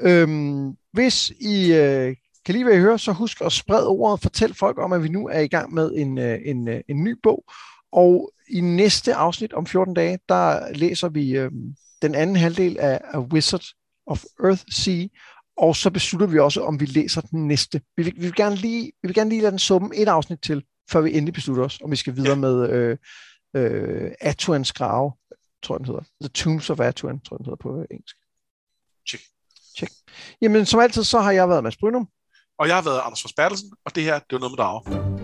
[0.00, 4.22] Øhm, hvis I øh, kan hvad I hører, så husk at sprede ordet.
[4.22, 7.04] Fortæl folk om, at vi nu er i gang med en, øh, en, øh, en
[7.04, 7.44] ny bog.
[7.92, 11.50] Og i næste afsnit om 14 dage, der læser vi øh,
[12.02, 13.64] den anden halvdel af A Wizard
[14.06, 15.06] of Earth Sea,
[15.56, 17.80] og så beslutter vi også, om vi læser den næste.
[17.96, 20.40] Vi vil, vi vil, gerne, lige, vi vil gerne lige lade den summe et afsnit
[20.42, 22.38] til, før vi endelig beslutter os, om vi skal videre ja.
[22.38, 22.96] med øh,
[23.56, 25.12] øh, Atuans grave,
[25.62, 26.02] tror jeg den hedder.
[26.20, 28.16] The Tombs of Atuan, tror jeg den hedder på engelsk.
[29.08, 29.22] Check.
[29.76, 29.92] Check.
[30.42, 32.08] Jamen, som altid, så har jeg været Mads Brynum.
[32.58, 35.23] Og jeg har været Anders Forsbergelsen, og det her, det var noget med drager.